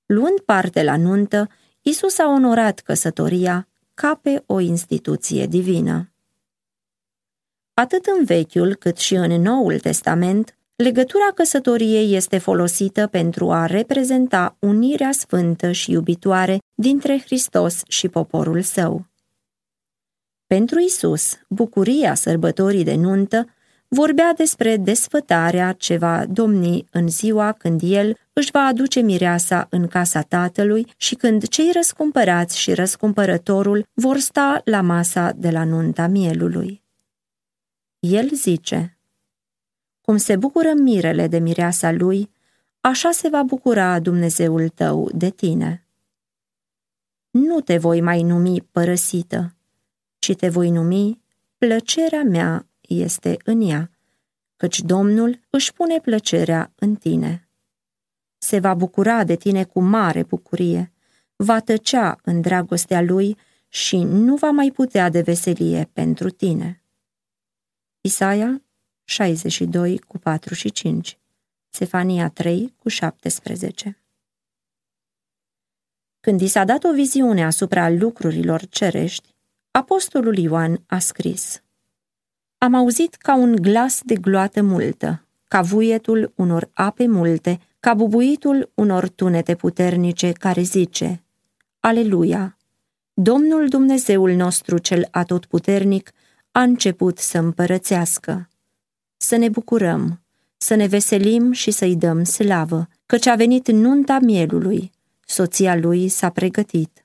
Luând 0.06 0.40
parte 0.40 0.82
la 0.82 0.96
nuntă, 0.96 1.48
Isus 1.80 2.18
a 2.18 2.26
onorat 2.26 2.78
căsătoria 2.78 3.68
ca 3.94 4.18
pe 4.22 4.42
o 4.46 4.60
instituție 4.60 5.46
divină. 5.46 6.12
Atât 7.74 8.06
în 8.06 8.24
Vechiul 8.24 8.74
cât 8.74 8.96
și 8.96 9.14
în 9.14 9.42
Noul 9.42 9.78
Testament, 9.78 10.56
legătura 10.76 11.30
căsătoriei 11.34 12.14
este 12.14 12.38
folosită 12.38 13.06
pentru 13.06 13.50
a 13.50 13.66
reprezenta 13.66 14.56
unirea 14.58 15.12
sfântă 15.12 15.72
și 15.72 15.90
iubitoare 15.90 16.58
dintre 16.74 17.20
Hristos 17.24 17.82
și 17.88 18.08
poporul 18.08 18.62
său. 18.62 19.11
Pentru 20.52 20.78
Isus, 20.78 21.38
bucuria 21.48 22.14
sărbătorii 22.14 22.84
de 22.84 22.94
nuntă 22.94 23.48
vorbea 23.88 24.32
despre 24.36 24.76
desfătarea 24.76 25.72
ce 25.72 25.96
va 25.96 26.26
domni 26.26 26.86
în 26.90 27.08
ziua 27.08 27.52
când 27.52 27.80
el 27.84 28.18
își 28.32 28.50
va 28.50 28.60
aduce 28.60 29.00
mireasa 29.00 29.66
în 29.70 29.86
casa 29.86 30.22
tatălui 30.22 30.92
și 30.96 31.14
când 31.14 31.48
cei 31.48 31.70
răscumpărați 31.74 32.58
și 32.58 32.74
răscumpărătorul 32.74 33.86
vor 33.92 34.18
sta 34.18 34.60
la 34.64 34.80
masa 34.80 35.32
de 35.36 35.50
la 35.50 35.64
nunta 35.64 36.06
mielului. 36.06 36.82
El 37.98 38.28
zice, 38.34 38.98
Cum 40.00 40.16
se 40.16 40.36
bucură 40.36 40.72
mirele 40.82 41.26
de 41.26 41.38
mireasa 41.38 41.92
lui, 41.92 42.30
așa 42.80 43.10
se 43.10 43.28
va 43.28 43.42
bucura 43.42 44.00
Dumnezeul 44.00 44.68
tău 44.68 45.10
de 45.14 45.30
tine. 45.30 45.86
Nu 47.30 47.60
te 47.60 47.78
voi 47.78 48.00
mai 48.00 48.22
numi 48.22 48.60
părăsită, 48.70 49.56
ci 50.22 50.34
te 50.36 50.48
voi 50.48 50.70
numi 50.70 51.20
plăcerea 51.58 52.22
mea 52.22 52.66
este 52.80 53.36
în 53.44 53.60
ea, 53.60 53.90
căci 54.56 54.80
Domnul 54.80 55.40
își 55.50 55.72
pune 55.72 56.00
plăcerea 56.00 56.72
în 56.74 56.94
tine. 56.94 57.48
se 58.38 58.58
va 58.58 58.74
bucura 58.74 59.24
de 59.24 59.36
tine 59.36 59.64
cu 59.64 59.80
mare 59.80 60.22
bucurie, 60.22 60.92
va 61.36 61.60
tăcea 61.60 62.18
în 62.22 62.40
dragostea 62.40 63.00
lui 63.00 63.36
și 63.68 63.96
nu 63.96 64.36
va 64.36 64.50
mai 64.50 64.70
putea 64.70 65.08
de 65.08 65.20
veselie 65.20 65.90
pentru 65.92 66.30
tine. 66.30 66.82
Isaia 68.00 68.62
62 69.04 69.98
cu 69.98 70.18
4 70.18 70.54
și 70.54 70.70
5 70.70 71.18
Sefania 71.68 72.28
3 72.28 72.74
cu 72.78 72.88
17 72.88 74.02
Când 76.20 76.40
i 76.40 76.46
s-a 76.46 76.64
dat 76.64 76.84
o 76.84 76.92
viziune 76.92 77.44
asupra 77.44 77.88
lucrurilor 77.88 78.66
cerești, 78.66 79.31
apostolul 79.72 80.36
Ioan 80.36 80.82
a 80.86 80.98
scris 80.98 81.62
Am 82.58 82.74
auzit 82.74 83.14
ca 83.14 83.34
un 83.34 83.56
glas 83.56 84.00
de 84.04 84.14
gloată 84.14 84.62
multă, 84.62 85.24
ca 85.48 85.62
vuietul 85.62 86.32
unor 86.34 86.70
ape 86.72 87.06
multe, 87.06 87.60
ca 87.80 87.94
bubuitul 87.94 88.70
unor 88.74 89.08
tunete 89.08 89.54
puternice 89.54 90.32
care 90.32 90.62
zice 90.62 91.22
Aleluia! 91.80 92.56
Domnul 93.14 93.68
Dumnezeul 93.68 94.30
nostru 94.30 94.78
cel 94.78 95.08
atotputernic 95.10 96.12
a 96.50 96.62
început 96.62 97.18
să 97.18 97.38
împărățească. 97.38 98.48
Să 99.16 99.36
ne 99.36 99.48
bucurăm, 99.48 100.20
să 100.56 100.74
ne 100.74 100.86
veselim 100.86 101.52
și 101.52 101.70
să-i 101.70 101.96
dăm 101.96 102.24
slavă, 102.24 102.88
căci 103.06 103.26
a 103.26 103.34
venit 103.34 103.70
nunta 103.70 104.18
mielului, 104.18 104.90
soția 105.26 105.76
lui 105.76 106.08
s-a 106.08 106.30
pregătit. 106.30 107.01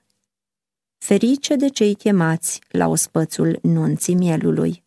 Ferice 0.97 1.55
de 1.55 1.67
cei 1.67 1.95
chemați 1.95 2.61
la 2.69 2.87
ospățul 2.87 3.59
nunții 3.61 4.15
mielului. 4.15 4.83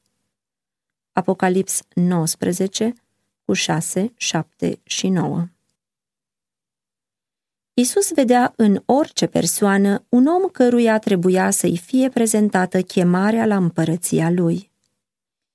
Apocalips 1.12 1.80
19, 1.94 2.94
cu 3.44 3.52
6, 3.52 4.12
7 4.16 4.80
și 4.82 5.08
9 5.08 5.48
Isus 7.74 8.12
vedea 8.12 8.52
în 8.56 8.82
orice 8.84 9.26
persoană 9.26 10.04
un 10.08 10.26
om 10.26 10.42
căruia 10.42 10.98
trebuia 10.98 11.50
să-i 11.50 11.76
fie 11.76 12.08
prezentată 12.08 12.82
chemarea 12.82 13.46
la 13.46 13.56
împărăția 13.56 14.30
lui. 14.30 14.70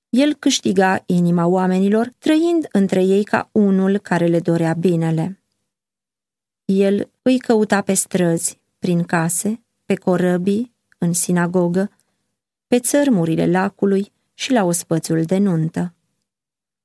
El 0.08 0.34
câștiga 0.34 1.02
inima 1.06 1.46
oamenilor, 1.46 2.12
trăind 2.18 2.68
între 2.72 3.04
ei 3.04 3.24
ca 3.24 3.48
unul 3.52 3.98
care 3.98 4.26
le 4.26 4.40
dorea 4.40 4.72
binele. 4.72 5.40
El 6.64 7.10
îi 7.22 7.38
căuta 7.38 7.80
pe 7.80 7.94
străzi, 7.94 8.60
prin 8.78 9.02
case, 9.02 9.65
pe 9.86 9.94
corăbii, 9.94 10.74
în 10.98 11.12
sinagogă, 11.12 11.90
pe 12.66 12.80
țărmurile 12.80 13.46
lacului 13.50 14.12
și 14.34 14.52
la 14.52 14.64
ospățul 14.64 15.22
de 15.22 15.38
nuntă. 15.38 15.94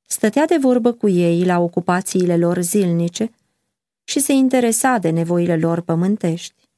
Stătea 0.01 0.45
de 0.45 0.57
vorbă 0.57 0.91
cu 0.91 1.09
ei 1.09 1.45
la 1.45 1.59
ocupațiile 1.59 2.37
lor 2.37 2.59
zilnice 2.59 3.31
și 4.03 4.19
se 4.19 4.33
interesa 4.33 4.97
de 4.97 5.09
nevoile 5.09 5.57
lor 5.57 5.81
pământești. 5.81 6.69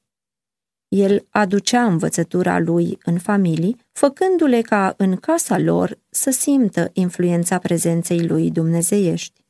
El 0.88 1.28
aducea 1.30 1.86
învățătura 1.86 2.60
lui 2.60 2.98
în 3.04 3.20
familii, 3.20 3.78
făcându-le 3.92 4.62
ca 4.62 4.94
în 4.98 5.16
casa 5.16 5.58
lor 5.58 6.00
să 6.10 6.32
simtă 6.32 6.90
influența 6.94 7.58
prezenței 7.58 8.28
lui 8.28 8.52
dumnezeiești. 8.52 9.46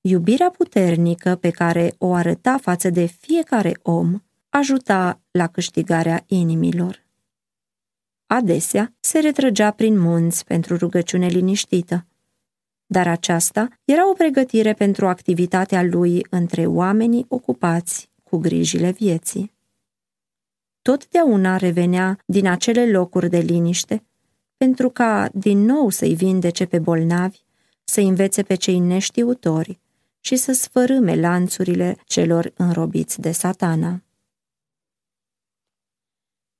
Iubirea 0.00 0.50
puternică 0.50 1.36
pe 1.36 1.50
care 1.50 1.94
o 1.98 2.14
arăta 2.14 2.58
față 2.58 2.90
de 2.90 3.04
fiecare 3.06 3.78
om 3.82 4.22
ajuta 4.50 5.20
la 5.30 5.46
câștigarea 5.46 6.24
inimilor. 6.26 7.04
Adesea 8.26 8.94
se 9.00 9.18
retrăgea 9.18 9.70
prin 9.70 9.98
munți 9.98 10.44
pentru 10.44 10.76
rugăciune 10.76 11.26
liniștită, 11.26 12.06
dar 12.86 13.08
aceasta 13.08 13.68
era 13.84 14.10
o 14.10 14.12
pregătire 14.12 14.72
pentru 14.72 15.06
activitatea 15.06 15.82
lui 15.82 16.26
între 16.30 16.66
oamenii 16.66 17.24
ocupați 17.28 18.10
cu 18.22 18.36
grijile 18.36 18.90
vieții. 18.90 19.52
Totdeauna 20.82 21.56
revenea 21.56 22.18
din 22.26 22.46
acele 22.46 22.90
locuri 22.90 23.28
de 23.28 23.38
liniște, 23.38 24.04
pentru 24.56 24.90
ca 24.90 25.28
din 25.32 25.58
nou 25.58 25.88
să-i 25.88 26.14
vindece 26.14 26.66
pe 26.66 26.78
bolnavi, 26.78 27.40
să 27.84 28.00
învețe 28.00 28.42
pe 28.42 28.54
cei 28.54 28.78
neștiutori 28.78 29.80
și 30.20 30.36
să 30.36 30.52
sfărâme 30.52 31.20
lanțurile 31.20 31.96
celor 32.04 32.52
înrobiți 32.56 33.20
de 33.20 33.30
satana. 33.30 34.02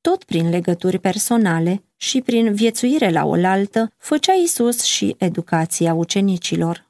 Tot 0.00 0.24
prin 0.24 0.48
legături 0.48 0.98
personale 0.98 1.82
și 1.96 2.20
prin 2.20 2.54
viețuire 2.54 3.10
la 3.10 3.24
oaltă, 3.24 3.92
făcea 3.96 4.32
Isus 4.32 4.82
și 4.82 5.14
educația 5.18 5.94
ucenicilor. 5.94 6.88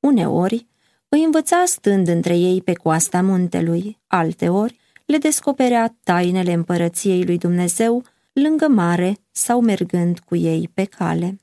Uneori, 0.00 0.66
îi 1.08 1.24
învăța 1.24 1.64
stând 1.66 2.08
între 2.08 2.36
ei 2.36 2.62
pe 2.62 2.72
coasta 2.72 3.22
muntelui, 3.22 3.98
alteori 4.06 4.78
le 5.04 5.18
descoperea 5.18 5.96
tainele 6.04 6.52
împărăției 6.52 7.24
lui 7.24 7.38
Dumnezeu 7.38 8.02
lângă 8.32 8.68
mare 8.68 9.18
sau 9.30 9.60
mergând 9.60 10.18
cu 10.18 10.36
ei 10.36 10.68
pe 10.74 10.84
cale. 10.84 11.40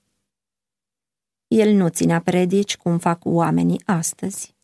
El 1.47 1.73
nu 1.73 1.87
ținea 1.87 2.21
predici 2.21 2.77
cum 2.77 2.97
fac 2.97 3.19
oamenii 3.25 3.81
astăzi. 3.85 4.55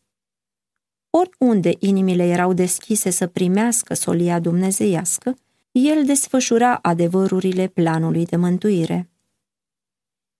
Oriunde 1.10 1.72
inimile 1.78 2.26
erau 2.26 2.52
deschise 2.52 3.10
să 3.10 3.26
primească 3.26 3.94
solia 3.94 4.38
dumnezeiască, 4.38 5.36
el 5.76 6.04
desfășura 6.04 6.78
adevărurile 6.82 7.66
planului 7.66 8.24
de 8.24 8.36
mântuire. 8.36 9.08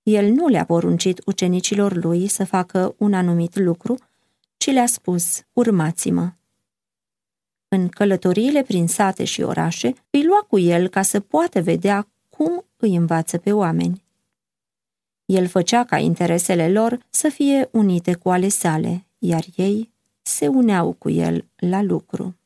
El 0.03 0.33
nu 0.33 0.47
le-a 0.49 0.65
poruncit 0.65 1.21
ucenicilor 1.27 1.95
lui 1.95 2.29
să 2.29 2.45
facă 2.45 2.95
un 2.99 3.15
anumit 3.15 3.59
lucru, 3.59 3.99
ci 4.57 4.67
le-a 4.67 4.87
spus, 4.87 5.43
urmați-mă. 5.53 6.33
În 7.69 7.89
călătoriile 7.89 8.63
prin 8.63 8.87
sate 8.87 9.25
și 9.25 9.43
orașe, 9.43 9.93
îi 10.11 10.25
lua 10.25 10.41
cu 10.49 10.59
el 10.59 10.89
ca 10.89 11.03
să 11.03 11.21
poată 11.21 11.63
vedea 11.63 12.09
cum 12.29 12.65
îi 12.77 12.97
învață 12.97 13.39
pe 13.39 13.53
oameni. 13.53 14.05
El 15.25 15.47
făcea 15.47 15.85
ca 15.85 15.99
interesele 15.99 16.73
lor 16.73 16.99
să 17.11 17.29
fie 17.29 17.69
unite 17.73 18.15
cu 18.15 18.31
ale 18.31 18.49
sale, 18.49 19.07
iar 19.19 19.45
ei 19.57 19.93
se 20.23 20.47
uneau 20.47 20.93
cu 20.93 21.11
el 21.11 21.45
la 21.57 21.83
lucru. 21.83 22.37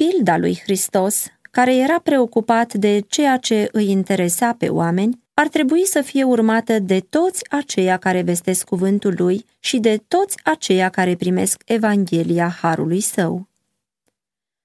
Pilda 0.00 0.36
lui 0.36 0.60
Hristos, 0.62 1.26
care 1.50 1.76
era 1.76 1.98
preocupat 1.98 2.74
de 2.74 3.00
ceea 3.08 3.36
ce 3.36 3.68
îi 3.72 3.90
interesa 3.90 4.52
pe 4.52 4.68
oameni, 4.68 5.22
ar 5.34 5.48
trebui 5.48 5.86
să 5.86 6.00
fie 6.00 6.24
urmată 6.24 6.78
de 6.78 7.00
toți 7.00 7.50
aceia 7.50 7.96
care 7.96 8.22
vestesc 8.22 8.64
cuvântul 8.64 9.14
lui 9.16 9.44
și 9.58 9.78
de 9.78 10.02
toți 10.08 10.36
aceia 10.44 10.88
care 10.88 11.14
primesc 11.14 11.62
Evanghelia 11.66 12.48
Harului 12.48 13.00
Său. 13.00 13.48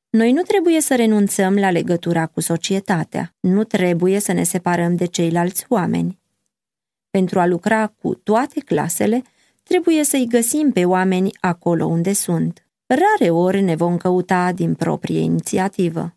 Noi 0.10 0.32
nu 0.32 0.41
trebuie 0.41 0.82
să 0.82 0.95
renunțăm 0.95 1.56
la 1.56 1.71
legătura 1.71 2.26
cu 2.26 2.41
societatea, 2.41 3.34
nu 3.39 3.63
trebuie 3.63 4.19
să 4.19 4.32
ne 4.32 4.43
separăm 4.43 4.95
de 4.95 5.06
ceilalți 5.06 5.65
oameni. 5.67 6.19
Pentru 7.10 7.39
a 7.39 7.45
lucra 7.45 7.88
cu 7.88 8.13
toate 8.13 8.60
clasele, 8.60 9.21
trebuie 9.63 10.04
să-i 10.04 10.28
găsim 10.28 10.71
pe 10.71 10.86
oameni 10.86 11.30
acolo 11.39 11.86
unde 11.86 12.13
sunt. 12.13 12.64
Rare 12.88 13.30
ori 13.30 13.62
ne 13.62 13.76
vom 13.76 13.98
căuta 13.98 14.52
din 14.52 14.74
proprie 14.74 15.19
inițiativă. 15.19 16.15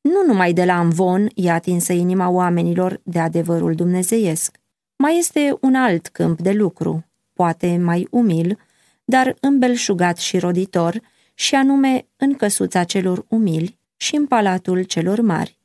Nu 0.00 0.22
numai 0.26 0.52
de 0.52 0.64
la 0.64 0.78
Amvon 0.78 1.28
e 1.34 1.50
atinsă 1.50 1.92
inima 1.92 2.28
oamenilor 2.28 3.00
de 3.02 3.18
adevărul 3.18 3.74
dumnezeiesc. 3.74 4.56
Mai 4.96 5.18
este 5.18 5.56
un 5.60 5.74
alt 5.74 6.08
câmp 6.08 6.40
de 6.40 6.52
lucru, 6.52 7.04
poate 7.32 7.76
mai 7.76 8.06
umil, 8.10 8.58
dar 9.04 9.36
îmbelșugat 9.40 10.16
și 10.16 10.38
roditor, 10.38 11.00
și 11.34 11.54
anume 11.54 12.06
în 12.16 12.34
căsuța 12.34 12.84
celor 12.84 13.24
umili 13.28 13.78
și 13.96 14.16
în 14.16 14.26
palatul 14.26 14.82
celor 14.82 15.20
mari. 15.20 15.58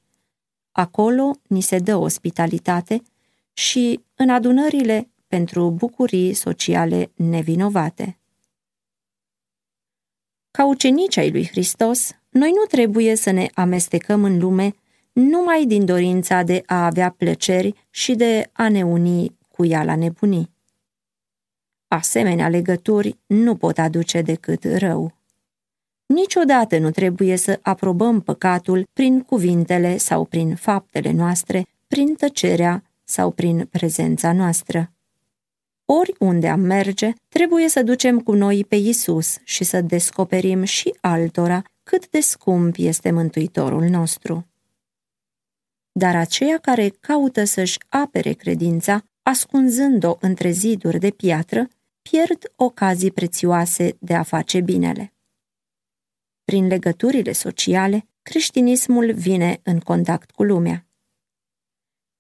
Acolo 0.71 1.31
ni 1.47 1.61
se 1.61 1.77
dă 1.77 1.95
ospitalitate 1.95 3.01
și 3.53 4.03
în 4.15 4.29
adunările 4.29 5.09
pentru 5.27 5.69
bucurii 5.69 6.33
sociale 6.33 7.11
nevinovate. 7.15 8.17
Ca 10.57 10.65
ucenici 10.65 11.17
ai 11.17 11.31
lui 11.31 11.47
Hristos, 11.47 12.11
noi 12.29 12.49
nu 12.49 12.63
trebuie 12.63 13.15
să 13.15 13.31
ne 13.31 13.47
amestecăm 13.53 14.23
în 14.23 14.39
lume 14.39 14.73
numai 15.13 15.65
din 15.65 15.85
dorința 15.85 16.43
de 16.43 16.63
a 16.65 16.85
avea 16.85 17.09
plăceri 17.17 17.87
și 17.89 18.15
de 18.15 18.49
a 18.51 18.69
ne 18.69 18.83
uni 18.83 19.37
cu 19.47 19.65
ea 19.65 19.83
la 19.83 19.95
nebunii. 19.95 20.49
Asemenea 21.87 22.49
legături 22.49 23.17
nu 23.25 23.55
pot 23.55 23.77
aduce 23.77 24.21
decât 24.21 24.63
rău. 24.63 25.13
Niciodată 26.05 26.77
nu 26.77 26.91
trebuie 26.91 27.35
să 27.35 27.59
aprobăm 27.61 28.21
păcatul 28.21 28.87
prin 28.93 29.21
cuvintele 29.21 29.97
sau 29.97 30.25
prin 30.25 30.55
faptele 30.55 31.11
noastre, 31.11 31.67
prin 31.87 32.15
tăcerea 32.15 32.83
sau 33.03 33.31
prin 33.31 33.67
prezența 33.71 34.33
noastră. 34.33 34.91
Oriunde 35.85 36.47
am 36.47 36.59
merge, 36.59 37.13
trebuie 37.27 37.69
să 37.69 37.83
ducem 37.83 38.19
cu 38.19 38.33
noi 38.33 38.65
pe 38.65 38.75
Isus 38.75 39.37
și 39.43 39.63
să 39.63 39.81
descoperim 39.81 40.63
și 40.63 40.95
altora 41.01 41.61
cât 41.83 42.09
de 42.09 42.19
scump 42.19 42.75
este 42.77 43.11
Mântuitorul 43.11 43.83
nostru. 43.83 44.47
Dar 45.91 46.15
aceia 46.15 46.57
care 46.57 46.89
caută 46.99 47.43
să-și 47.43 47.77
apere 47.89 48.31
credința, 48.31 49.03
ascunzând-o 49.21 50.17
între 50.19 50.51
ziduri 50.51 50.99
de 50.99 51.09
piatră, 51.09 51.67
pierd 52.01 52.51
ocazii 52.55 53.11
prețioase 53.11 53.95
de 53.99 54.13
a 54.13 54.23
face 54.23 54.61
binele. 54.61 55.13
Prin 56.43 56.67
legăturile 56.67 57.31
sociale, 57.31 58.07
creștinismul 58.21 59.13
vine 59.13 59.59
în 59.63 59.79
contact 59.79 60.31
cu 60.31 60.43
lumea. 60.43 60.85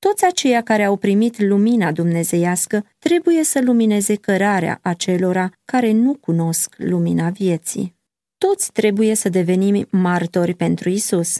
Toți 0.09 0.25
aceia 0.25 0.61
care 0.61 0.83
au 0.83 0.95
primit 0.95 1.41
lumina 1.41 1.91
dumnezeiască 1.91 2.85
trebuie 2.99 3.43
să 3.43 3.61
lumineze 3.61 4.15
cărarea 4.15 4.79
acelora 4.81 5.51
care 5.65 5.91
nu 5.91 6.13
cunosc 6.13 6.75
lumina 6.77 7.29
vieții. 7.29 7.95
Toți 8.37 8.71
trebuie 8.71 9.15
să 9.15 9.29
devenim 9.29 9.87
martori 9.89 10.53
pentru 10.53 10.89
Isus. 10.89 11.37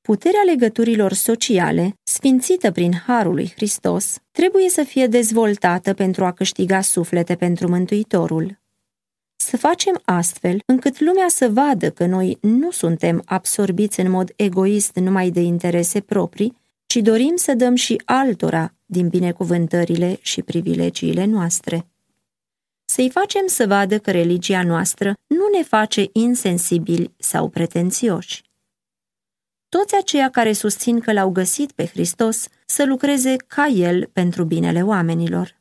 Puterea 0.00 0.42
legăturilor 0.46 1.12
sociale, 1.12 1.94
sfințită 2.02 2.70
prin 2.70 2.92
Harul 3.06 3.34
lui 3.34 3.52
Hristos, 3.54 4.18
trebuie 4.30 4.68
să 4.68 4.82
fie 4.82 5.06
dezvoltată 5.06 5.94
pentru 5.94 6.24
a 6.24 6.32
câștiga 6.32 6.80
suflete 6.80 7.34
pentru 7.34 7.68
Mântuitorul. 7.68 8.58
Să 9.36 9.56
facem 9.56 10.00
astfel 10.04 10.58
încât 10.66 11.00
lumea 11.00 11.28
să 11.28 11.48
vadă 11.48 11.90
că 11.90 12.06
noi 12.06 12.38
nu 12.40 12.70
suntem 12.70 13.22
absorbiți 13.24 14.00
în 14.00 14.10
mod 14.10 14.32
egoist 14.36 14.96
numai 14.96 15.30
de 15.30 15.40
interese 15.40 16.00
proprii, 16.00 16.56
ci 16.88 16.96
dorim 16.96 17.36
să 17.36 17.54
dăm 17.54 17.74
și 17.74 18.02
altora 18.04 18.74
din 18.86 19.08
binecuvântările 19.08 20.18
și 20.20 20.42
privilegiile 20.42 21.24
noastre. 21.24 21.86
Să-i 22.84 23.10
facem 23.10 23.46
să 23.46 23.66
vadă 23.66 23.98
că 23.98 24.10
religia 24.10 24.62
noastră 24.62 25.14
nu 25.26 25.48
ne 25.56 25.62
face 25.62 26.08
insensibili 26.12 27.14
sau 27.18 27.48
pretențioși. 27.48 28.42
Toți 29.68 29.94
aceia 29.96 30.30
care 30.30 30.52
susțin 30.52 31.00
că 31.00 31.12
l-au 31.12 31.30
găsit 31.30 31.72
pe 31.72 31.86
Hristos 31.86 32.48
să 32.66 32.84
lucreze 32.84 33.36
ca 33.36 33.66
El 33.66 34.10
pentru 34.12 34.44
binele 34.44 34.82
oamenilor. 34.82 35.56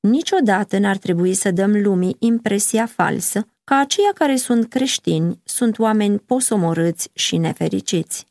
Niciodată 0.00 0.78
n-ar 0.78 0.96
trebui 0.96 1.34
să 1.34 1.50
dăm 1.50 1.82
lumii 1.82 2.16
impresia 2.18 2.86
falsă 2.86 3.46
că 3.64 3.74
aceia 3.74 4.12
care 4.14 4.36
sunt 4.36 4.68
creștini 4.68 5.40
sunt 5.44 5.78
oameni 5.78 6.18
posomorâți 6.18 7.10
și 7.12 7.36
nefericiți. 7.36 8.26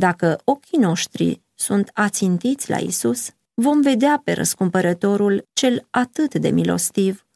Dacă 0.00 0.40
ochii 0.44 0.78
noștri 0.78 1.40
sunt 1.54 1.90
ațintiți 1.94 2.70
la 2.70 2.78
Isus, 2.78 3.30
vom 3.54 3.80
vedea 3.80 4.20
pe 4.24 4.32
răscumpărătorul 4.32 5.48
cel 5.52 5.86
atât 5.90 6.34
de 6.34 6.50
milostiv 6.50 7.26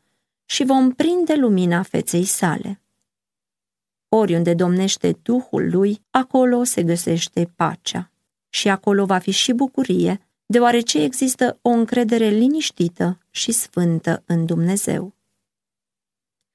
și 0.44 0.64
vom 0.64 0.92
prinde 0.92 1.34
lumina 1.34 1.82
feței 1.82 2.24
sale. 2.24 2.80
Oriunde 4.08 4.54
domnește 4.54 5.18
Duhul 5.22 5.70
lui, 5.70 6.02
acolo 6.10 6.62
se 6.62 6.82
găsește 6.82 7.52
pacea. 7.56 8.10
Și 8.48 8.68
acolo 8.68 9.04
va 9.04 9.18
fi 9.18 9.30
și 9.30 9.52
bucurie, 9.52 10.20
deoarece 10.46 11.02
există 11.02 11.58
o 11.62 11.68
încredere 11.68 12.28
liniștită 12.28 13.18
și 13.30 13.52
sfântă 13.52 14.22
în 14.26 14.46
Dumnezeu. 14.46 15.14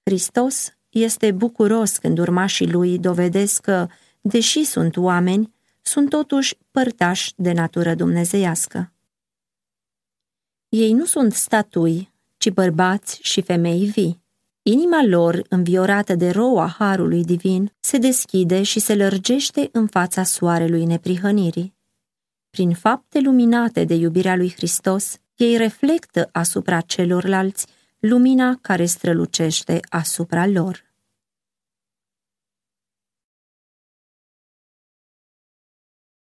Hristos 0.04 0.74
este 0.89 1.32
bucuros 1.32 1.98
când 1.98 2.17
urmașii 2.17 2.72
lui 2.72 3.00
dovedesc 3.00 3.62
că, 3.62 3.88
deși 4.22 4.63
sunt 4.63 4.98
oameni, 4.98 5.58
sunt 5.89 6.10
totuși 6.10 6.56
părtași 6.71 7.34
de 7.36 7.52
natură 7.52 7.95
dumnezeiască. 7.95 8.93
Ei 10.69 10.93
nu 10.93 11.06
sunt 11.06 11.34
statui, 11.34 12.12
ci 12.38 12.49
bărbați 12.49 13.19
și 13.21 13.41
femei 13.41 13.86
vii. 13.86 14.21
Inima 14.62 15.04
lor, 15.04 15.45
înviorată 15.49 16.15
de 16.15 16.30
roa 16.30 16.67
harului 16.67 17.23
divin, 17.23 17.71
se 17.80 17.97
deschide 17.97 18.63
și 18.63 18.80
se 18.80 18.95
lărgește 18.95 19.69
în 19.71 19.88
fața 19.88 20.23
soarelui 20.23 20.86
neprihănirii. 20.86 21.73
Prin 22.49 22.73
fapte 22.73 23.19
luminate 23.19 23.84
de 23.84 23.93
iubirea 23.93 24.36
lui 24.36 24.54
Hristos, 24.56 25.17
ei 25.36 25.58
reflectă 25.58 26.30
asupra 26.32 26.82
celorlalți 26.82 27.65
lumina 27.99 28.58
care 28.62 28.86
strălucește 28.86 29.80
asupra 29.89 30.47
lor. 30.47 30.88